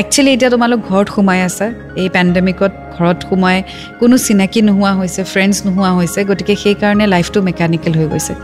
একচুৱেলি 0.00 0.30
এতিয়া 0.36 0.50
তোমালোক 0.54 0.80
ঘৰত 0.90 1.08
সোমাই 1.14 1.40
আছা। 1.48 1.66
এই 2.02 2.08
পেণ্ডেমিকত 2.14 2.72
ঘৰত 2.96 3.18
সোমাই 3.28 3.58
কোনো 4.00 4.14
চিনাকি 4.26 4.60
নোহোৱা 4.68 4.92
হৈছে 5.00 5.20
ফ্ৰেণ্ডছ 5.32 5.56
নোহোৱা 5.66 5.90
হৈছে 5.98 6.20
গতিকে 6.30 6.54
সেইকাৰণে 6.62 7.04
লাইফটো 7.14 7.38
মেকানিকেল 7.48 7.92
হৈ 7.98 8.06
গৈছে। 8.12 8.34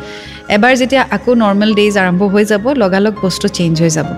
এবাৰ 0.57 0.73
যেতিয়া 0.81 1.02
আকৌ 1.17 1.31
নৰ্মেল 1.45 1.71
ডেইজ 1.78 1.95
আৰম্ভ 2.02 2.21
হৈ 2.35 2.45
যাব 2.52 2.64
লগালগ 2.83 3.14
বস্তু 3.25 3.47
চেঞ্জ 3.59 3.75
হৈ 3.83 3.90
যাব। 3.97 4.09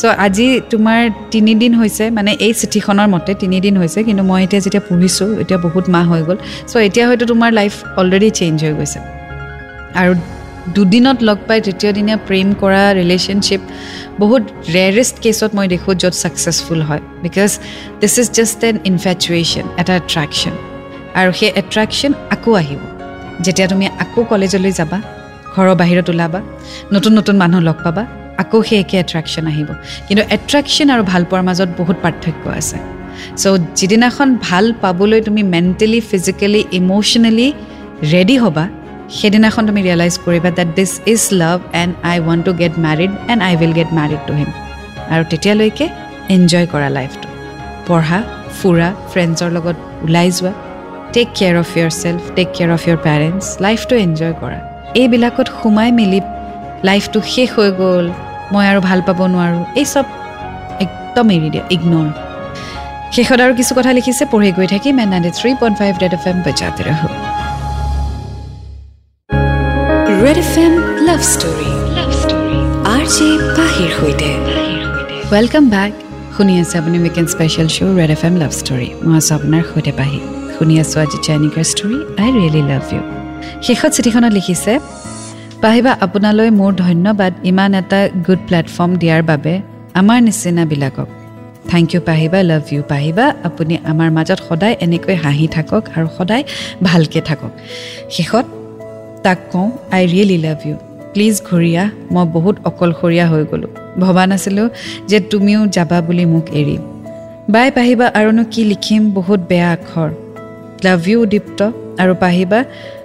চ' 0.00 0.04
আজি 0.26 0.46
তোমাৰ 0.72 1.00
তিনিদিন 1.34 1.72
হৈছে 1.80 2.04
মানে 2.16 2.30
এই 2.46 2.52
চিঠিখনৰ 2.60 3.08
মতে 3.14 3.30
তিনিদিন 3.42 3.74
হৈছে 3.80 3.98
কিন্তু 4.06 4.22
মই 4.30 4.40
এতিয়া 4.46 4.60
যেতিয়া 4.66 4.82
পঢ়িছোঁ 4.88 5.28
এতিয়া 5.42 5.58
বহুত 5.66 5.84
মাহ 5.94 6.06
হৈ 6.12 6.22
গ'ল। 6.28 6.38
চ' 6.70 6.74
এতিয়া 6.88 7.04
হয়তো 7.08 7.24
তোমাৰ 7.32 7.50
লাইফ 7.58 7.72
অলৰেডি 8.00 8.28
চেঞ্জ 8.38 8.56
হৈ 8.64 8.72
গৈছে। 8.78 8.98
আৰু 10.00 10.12
দুদিনত 10.76 11.18
লগ 11.28 11.38
পাই 11.48 11.58
তৃতীয় 11.66 11.90
দিনীয়া 11.92 12.18
প্ৰেম 12.28 12.48
কৰা 12.62 12.82
ৰিলেশ্যনশ্বিপ 13.00 13.62
বহুত 14.22 14.44
ৰেয়াৰেষ্ট 14.74 15.16
কেছত 15.24 15.50
মই 15.56 15.66
দেখোঁ 15.74 15.92
য'ত 16.02 16.14
ছাকচেছফুল 16.22 16.80
হয় 16.88 17.02
because 17.24 17.50
this 18.00 18.14
is 18.22 18.28
just 18.38 18.60
an 18.68 18.76
infatuation 18.90 19.64
এটা 19.80 19.92
এট্ৰেকশ্যন 20.00 20.54
আৰু 21.20 21.30
সেই 21.38 21.50
এট্ৰেকশ্যন 21.60 22.12
আকৌ 22.34 22.52
আহিব। 22.62 22.80
যেতিয়া 23.44 23.68
তুমি 23.72 23.86
আকৌ 24.04 24.20
কলেজলৈ 24.32 24.72
যাবা 24.80 24.98
ঘৰৰ 25.54 25.74
বাহিৰত 25.80 26.06
ওলাবা 26.14 26.40
নতুন 26.94 27.12
নতুন 27.18 27.36
মানুহ 27.42 27.60
লগ 27.68 27.78
পাবা 27.84 28.02
আকৌ 28.42 28.58
সেই 28.68 28.78
একে 28.82 28.96
এট্ৰেকশ্যন 29.04 29.44
আহিব। 29.52 29.68
কিন্তু 30.06 30.22
এট্ৰেকশ্যন 30.36 30.86
আৰু 30.94 31.02
ভাল 31.12 31.22
পোৱাৰ 31.30 31.44
মাজত 31.48 31.68
বহুত 31.80 31.96
পাৰ্থক্য 32.04 32.44
আছে। 32.60 32.78
চ' 33.40 33.46
যিদিনাখন 33.78 34.28
ভাল 34.48 34.64
পাবলৈ 34.82 35.20
তুমি 35.26 35.42
মেণ্টেলি 35.54 36.00
ফিজিকেলি 36.10 36.60
ইম'চনেলি 36.78 37.48
ৰেডি 38.12 38.36
হ'বা 38.42 38.64
সেইদিনাখন 39.18 39.62
তুমি 39.68 39.80
ৰিয়েলাইজ 39.86 40.14
কৰিবা 40.26 40.50
that 40.58 40.68
this 40.78 40.92
is 41.12 41.22
love 41.42 41.58
and 41.82 41.92
I 42.10 42.16
want 42.26 42.42
to 42.48 42.52
get 42.62 42.74
married 42.86 43.10
and 43.32 43.40
I 43.48 43.52
will 43.60 43.74
get 43.78 43.90
married 43.98 44.20
to 44.28 44.32
him 44.38 44.50
আৰু 45.12 45.22
তেতিয়ালৈকে 45.32 45.86
এনজয় 46.36 46.66
কৰা 46.72 46.88
লাইফটো 46.98 47.28
পঢ়া 47.86 48.18
ফুৰা 48.58 48.88
ফ্ৰেণ্ডছৰ 49.10 49.50
লগত 49.56 49.76
ওলাই 50.06 50.28
যোৱা 50.36 50.52
take 51.14 51.26
care 51.38 51.54
of 51.62 51.68
yourself 52.02 52.22
take 52.36 52.48
care 52.56 52.70
of 52.76 52.82
your 52.88 52.98
parents 53.06 53.46
লাইফটো 53.64 53.94
এনজয় 54.04 54.34
কৰা। 54.42 54.58
এইবিলাকত 55.00 55.48
সোমাই 55.60 55.90
মেলি 55.98 56.20
লাইফটো 56.88 57.18
শেষ 57.34 57.48
হৈ 57.56 57.70
গ'ল 57.80 58.06
মই 58.52 58.64
আৰু 58.70 58.80
ভাল 58.88 59.00
পাব 59.08 59.20
নোৱাৰোঁ 59.34 59.62
এই 59.80 59.86
চব 59.92 60.06
একদম 60.84 61.26
এৰি 61.36 61.48
দিয়া 61.54 61.64
ইগন'ৰ 61.76 62.08
শেষত 63.14 63.38
আৰু 63.44 63.52
কিছু 63.60 63.72
কথা 63.78 63.90
লিখিছে 63.98 64.24
পঢ়ি 64.32 64.50
গৈ 64.58 64.66
থাকিম 64.74 64.94
and 65.02 65.10
ninety 65.14 65.30
three 65.38 65.50
point 65.60 65.76
five 65.80 65.92
Red 66.02 66.12
F 66.18 66.24
M 66.30 66.36
বজাতে 66.46 66.82
ৰহো। 66.88 67.23
Red 70.34 70.42
F 70.46 70.56
M 70.66 70.74
love 71.08 71.20
story 71.32 71.70
R 72.94 73.04
J 73.14 73.28
পাহিৰ 73.58 73.90
সৈতে 73.98 74.30
ৱেলকাম 75.32 75.64
বেক 75.74 75.92
শুনি 76.36 76.54
আছে 76.62 76.74
আপুনি 76.80 76.96
weekend 77.04 77.28
special 77.34 77.68
show' 77.74 77.96
Red 78.00 78.10
F 78.16 78.22
M 78.28 78.34
love 78.42 78.52
story 78.60 78.88
মই 79.04 79.14
আছোঁ 79.20 79.34
আপোনাৰ 79.38 79.62
সৈতে 79.70 79.92
পাহি 80.00 80.18
শুনি 80.56 80.74
আছোঁ 80.82 80.98
আজি 81.04 81.18
চাইনিকাৰ 81.26 81.64
story 81.72 81.98
I 82.22 82.28
really 82.36 82.62
love 82.70 82.84
you 82.94 83.02
শেষত 83.66 83.90
চিঠিখনত 83.96 84.32
লিখিছে 84.38 84.72
পাহিবা 85.64 85.92
আপোনালৈ 86.04 86.48
মোৰ 86.60 86.72
ধন্যবাদ 86.84 87.32
ইমান 87.50 87.70
এটা 87.80 88.00
গুড 88.26 88.40
প্লেটফৰ্ম 88.48 88.90
দিয়াৰ 89.02 89.22
বাবে 89.30 89.52
আমাৰ 90.00 90.18
নিচিনাবিলাকক। 90.26 91.08
থেংক 91.70 91.86
ইউ 91.94 92.00
পাহিবা 92.10 92.38
লাভ 92.50 92.64
ইউ 92.74 92.82
পাহিবা 92.92 93.26
আপুনি 93.48 93.74
আমাৰ 93.90 94.08
মাজত 94.16 94.40
সদায় 94.48 94.74
এনেকৈ 94.84 95.14
হাঁহি 95.24 95.46
থাকক 95.56 95.82
আৰু 95.96 96.06
সদায় 96.18 96.44
ভালকৈ 96.88 97.20
থাকক। 97.28 97.52
শেষত 98.16 98.46
তাক 99.24 99.38
কওঁ 99.52 99.68
I 99.96 100.02
really 100.12 100.38
love 100.46 100.60
you 100.68 100.76
please 101.12 101.34
ঘূৰি 101.48 101.72
আহ 101.82 101.88
মই 102.14 102.24
বহুত 102.36 102.56
অকলশৰীয়া 102.68 103.26
হৈ 103.32 103.42
গ'লোঁ। 103.50 103.70
ভবা 104.02 104.24
নাছিলোঁ 104.30 104.66
যে 105.10 105.18
তুমিও 105.30 105.60
যাবা 105.76 105.98
বুলি 106.06 106.24
মোক 106.32 106.46
এৰি। 106.60 106.76
বাই 107.54 107.68
পাহিবা 107.76 108.06
আৰুনো 108.18 108.42
কি 108.52 108.62
লিখিম 108.70 109.02
বহুত 109.10 109.40
বেয়া 109.50 109.68
আখৰ। 109.76 110.10
Love 110.84 111.02
you 111.08 111.18
Dipta. 111.32 111.60
আৰু 112.02 112.14
পাহিবা 112.24 112.60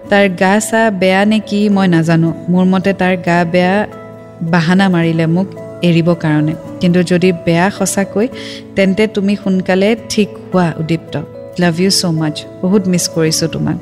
তাৰ 0.09 0.25
গা 0.41 0.53
চা 0.69 0.81
বেয়া 1.01 1.21
নে 1.31 1.39
কি 1.49 1.59
মই 1.75 1.88
নাজানো। 1.95 2.29
মোৰ 2.51 2.65
মতে 2.71 2.91
তাৰ 3.01 3.15
গা 3.27 3.38
বেয়া 3.53 3.75
বাহানা 4.53 4.85
মাৰিলে 4.95 5.25
মোক 5.35 5.47
এৰিব 5.89 6.09
কাৰণে। 6.23 6.53
কিন্তু 6.81 6.99
যদি 7.11 7.29
বেয়া 7.45 7.67
সঁচাকৈ 7.77 8.27
তেন্তে 8.75 9.03
তুমি 9.15 9.33
সোনকালে 9.43 9.89
ঠিক 10.11 10.29
হোৱা 10.49 10.67
উদীপ্ত। 10.81 11.13
লাভ 11.61 11.75
ইউ 11.81 11.89
ছ' 11.99 12.03
মাছ 12.19 12.35
বহুত 12.61 12.83
মিছ 12.91 13.05
কৰিছোঁ 13.15 13.49
তোমাক। 13.55 13.77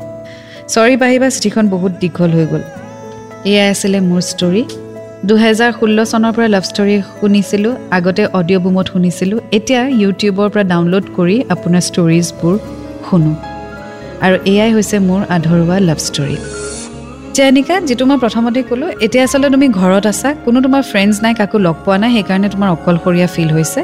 চৰি 0.73 0.95
পাহিবা 1.01 1.27
চিঠিখন 1.35 1.65
বহুত 1.73 1.93
দীঘল 2.01 2.31
হৈ 2.37 2.45
গ'ল। 2.51 2.63
এয়াই 3.51 3.67
আছিলে 3.73 3.99
মোৰ 4.09 4.21
ষ্টৰী 4.31 4.63
দুহেজাৰ 5.29 5.71
ষোল্ল 5.79 5.97
চনৰ 6.11 6.31
পৰা 6.35 6.47
লাভ 6.55 6.63
ষ্টৰী 6.69 6.95
শুনিছিলোঁ 7.19 7.73
আগতে 7.97 8.23
অডিঅ' 8.39 8.61
বুমত 8.63 8.87
শুনিছিলোঁ। 8.93 9.39
এতিয়া 9.57 9.81
ইউটিউবৰ 10.01 10.47
পৰা 10.53 10.63
ডাউনলোড 10.71 11.05
কৰি 11.17 11.35
আপোনাৰ 11.53 11.83
ষ্টৰিজবোৰ 11.89 12.53
শুনো। 13.05 13.31
আৰু 14.25 14.35
এয়াই 14.51 14.71
হৈছে 14.75 14.97
মোৰ 15.09 15.21
আধৰুৱা 15.35 15.77
লাভ 15.89 15.99
ষ্টৰী 16.07 16.37
জেনিকা 17.37 17.75
যিটো 17.87 18.03
মই 18.09 18.17
প্ৰথমতে 18.23 18.61
ক'লোঁ 18.69 18.89
এতিয়া 19.05 19.23
আচলতে 19.27 19.49
তুমি 19.55 19.67
ঘৰত 19.79 20.05
আছা 20.13 20.29
কোনো 20.45 20.57
তোমাৰ 20.65 20.81
ফ্ৰেণ্ডছ 20.91 21.15
নাই 21.23 21.33
কাকো 21.39 21.57
লগ 21.67 21.75
পোৱা 21.85 21.97
নাই 22.01 22.11
সেইকাৰণে 22.15 22.47
তোমাৰ 22.53 22.69
অকলশৰীয়া 22.75 23.27
ফিল 23.35 23.49
হৈছে। 23.57 23.81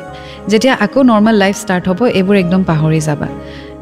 যেতিয়া 0.51 0.73
আকৌ 0.85 0.99
নৰ্মেল 1.11 1.35
লাইফ 1.43 1.55
ষ্টাৰ্ট 1.63 1.83
হ'ব 1.89 1.99
এইবোৰ 2.19 2.35
একদম 2.43 2.61
পাহৰি 2.69 2.99
যাবা। 3.07 3.27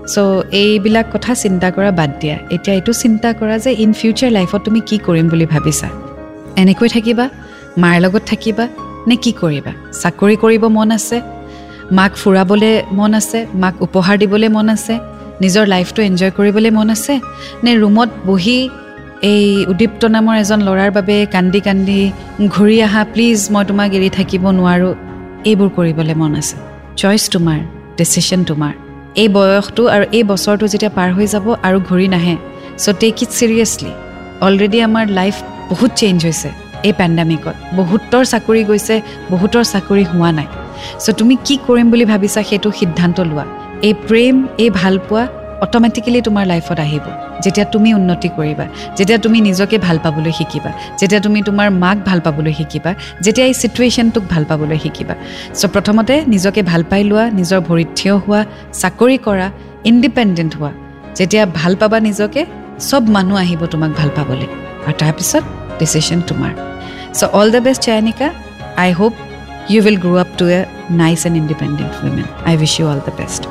চ' 0.07 0.43
এইবিলাক 0.51 1.05
কথা 1.13 1.33
চিন্তা 1.33 1.71
কৰা 1.71 1.91
বাদ 1.91 2.11
দিয়া। 2.19 2.37
এতিয়া 2.55 2.75
এইটো 2.75 2.93
চিন্তা 2.93 3.33
কৰা 3.33 3.57
যে 3.57 3.71
ইন 3.83 3.93
ফিউচাৰ 3.93 4.31
লাইফত 4.31 4.61
তুমি 4.65 4.81
কি 4.89 4.97
কৰিম 5.07 5.29
বুলি 5.29 5.45
ভাবিছা? 5.45 5.87
এনেকৈ 6.61 6.87
থাকিবা? 6.89 7.29
মাৰ 7.77 7.95
লগত 8.01 8.23
থাকিবা? 8.31 8.65
নে 9.07 9.15
কি 9.23 9.31
কৰিবা? 9.41 9.71
চাকৰি 10.01 10.35
কৰিব 10.43 10.63
মন 10.77 10.91
আছে? 10.91 11.21
মাক 11.91 12.11
ফুৰাবলৈ 12.21 12.81
মন 12.91 13.13
আছে? 13.13 13.39
মাক 13.53 13.73
উপহাৰ 13.85 14.15
দিবলৈ 14.17 14.49
মন 14.49 14.69
আছে? 14.69 14.99
নিজৰ 15.41 15.65
লাইফটো 15.67 16.01
এনজয় 16.01 16.31
কৰিবলৈ 16.37 16.71
মন 16.77 16.89
আছে? 16.89 17.13
নে 17.63 17.71
ৰুমত 17.81 18.09
বহি 18.25 18.69
এই 19.31 19.65
উদীপ্ত 19.71 20.01
নামৰ 20.05 20.35
এজন 20.43 20.59
ল'ৰাৰ 20.67 20.91
বাবে 20.97 21.25
কান্দি 21.35 21.59
কান্দি 21.67 22.11
ঘূৰি 22.47 22.81
আহা 22.81 23.01
প্লিজ 23.13 23.39
মই 23.53 23.63
তোমাক 23.69 23.93
এৰি 23.97 24.09
থাকিব 24.17 24.43
নোৱাৰোঁ। 24.59 24.93
এইবোৰ 25.49 25.69
কৰিবলৈ 25.77 26.15
মন 26.21 26.35
আছে। 26.41 26.55
চইচ 27.01 27.23
তোমাৰ 27.33 27.59
ডিচিশ্যন 27.97 28.43
তোমাৰ। 28.49 28.73
এই 29.15 29.27
বয়সটো 29.27 29.83
আৰু 29.95 30.05
এই 30.17 30.23
বছৰটো 30.31 30.65
যেতিয়া 30.73 30.91
পাৰ 30.97 31.09
হৈ 31.15 31.27
যাব 31.33 31.45
আৰু 31.67 31.77
ঘূৰি 31.89 32.07
নাহে 32.15 32.35
so' 32.83 32.95
take 33.01 33.15
it 33.23 33.29
seriously 33.37 33.91
already 34.45 34.79
আমাৰ 34.87 35.05
লাইফ 35.19 35.35
বহুত 35.71 35.91
চেঞ্জ 36.01 36.17
হৈছে 36.25 36.49
এই 36.87 36.93
পেণ্ডামিকত 36.99 37.55
বহুতৰ 37.79 38.23
চাকৰি 38.31 38.61
গৈছে 38.69 38.95
বহুতৰ 39.31 39.63
চাকৰি 39.73 40.03
হোৱা 40.11 40.31
নাই। 40.37 40.47
চ' 41.03 41.15
তুমি 41.19 41.35
কি 41.45 41.55
কৰিম 41.67 41.87
বুলি 41.91 42.05
ভাবিছা 42.11 42.41
সেইটো 42.49 42.69
সিদ্ধান্ত 42.79 43.17
লোৱা। 43.29 43.45
এই 43.87 43.93
প্ৰেম 44.07 44.35
এই 44.63 44.69
ভালপোৱা 44.79 45.23
অট'মেটিকেলি 45.65 46.19
তোমাৰ 46.27 46.45
লাইফত 46.51 46.79
আহিব। 46.85 47.05
যেতিয়া 47.43 47.65
তুমি 47.73 47.89
উন্নতি 47.99 48.29
কৰিবা 48.37 48.65
যেতিয়া 48.97 49.19
তুমি 49.25 49.37
নিজকে 49.49 49.77
ভাল 49.87 49.97
পাবলৈ 50.05 50.33
শিকিবা 50.39 50.71
যেতিয়া 50.99 51.21
তুমি 51.25 51.39
তোমাৰ 51.49 51.67
মাক 51.83 51.97
ভাল 52.09 52.19
পাবলৈ 52.25 52.53
শিকিবা 52.59 52.91
যেতিয়া 53.25 53.45
এই 53.49 53.55
ছিটুৱেশ্যনটোক 53.61 54.23
ভাল 54.33 54.43
পাবলৈ 54.51 54.77
শিকিবা। 54.83 55.15
চ' 55.59 55.69
প্ৰথমতে 55.73 56.15
নিজকে 56.33 56.61
ভাল 56.71 56.81
পাই 56.91 57.01
লোৱা 57.09 57.25
নিজৰ 57.39 57.59
ভৰিত 57.69 57.89
থিয় 57.99 58.15
হোৱা 58.23 58.41
চাকৰি 58.81 59.17
কৰা 59.27 59.47
ইণ্ডিপেণ্ডেণ্ট 59.91 60.53
হোৱা। 60.59 60.71
যেতিয়া 61.17 61.43
ভাল 61.59 61.73
পাবা 61.81 61.97
নিজকে 62.07 62.41
চব 62.89 63.03
মানুহ 63.15 63.35
আহিব 63.43 63.61
তোমাক 63.73 63.91
ভাল 63.99 64.09
পাবলৈ। 64.17 64.47
আৰু 64.87 64.95
তাৰপিছত 65.01 65.43
ডিচিশ্যন 65.79 66.19
তোমাৰ। 66.29 66.51
So' 67.17 67.29
all 67.39 67.47
the 67.55 67.61
best 67.65 67.81
Chayanika 67.87 68.27
I 68.83 68.89
hope 68.99 69.13
you 69.71 69.79
will 69.85 69.97
grow' 70.05 70.19
up 70.23 70.29
to 70.39 70.45
a 70.57 70.59
nice 71.01 71.19
and 71.27 71.35
independent 71.41 71.93
women 72.03 72.27
I 72.49 72.53
wish 72.61 72.73
you 72.79 72.85
all 72.93 73.01
the 73.07 73.13
best 73.19 73.43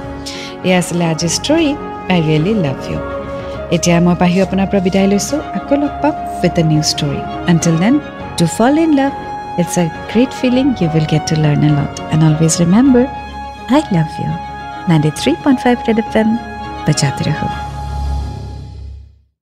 এয়া 0.66 0.76
আছিলে 0.82 1.04
আজিৰ 1.12 1.32
ষ্টৰী 1.38 1.70
ৰিয়েলি 2.26 2.52
লাভ 2.64 2.78
ইউ 2.90 2.98
এতিয়া 3.76 3.96
মই 4.06 4.14
পাহি 4.22 4.38
আপোনাৰ 4.46 4.66
পৰা 4.70 4.80
বিদায় 4.86 5.08
লৈছোঁ। 5.12 5.38
আকৌ 5.58 5.74
লগ 5.82 5.92
পাম 6.02 6.14
with 6.42 6.54
a 6.62 6.64
new 6.72 6.82
story 6.92 7.20
until 7.50 7.76
then 7.82 7.94
to 8.38 8.44
fall 8.56 8.74
in 8.84 8.90
love 9.00 9.12
it's 9.60 9.74
a 9.82 9.84
great 10.12 10.30
feeling 10.40 10.64
you 10.80 10.88
will 10.94 11.06
get 11.12 11.24
to 11.30 11.34
learn 11.44 11.62
a 11.68 11.70
lot 11.78 11.92
and 12.12 12.22
always 12.28 12.52
remember 12.62 13.06
I 13.74 13.82
love 13.96 14.08
you 14.20 14.30
ninety 14.90 15.10
three 15.20 15.30
point 15.44 15.58
five 15.64 15.76
red 15.88 15.98
F 16.04 16.10
M 16.20 16.28
বজাতে 16.86 17.22
ৰহো 17.28 17.69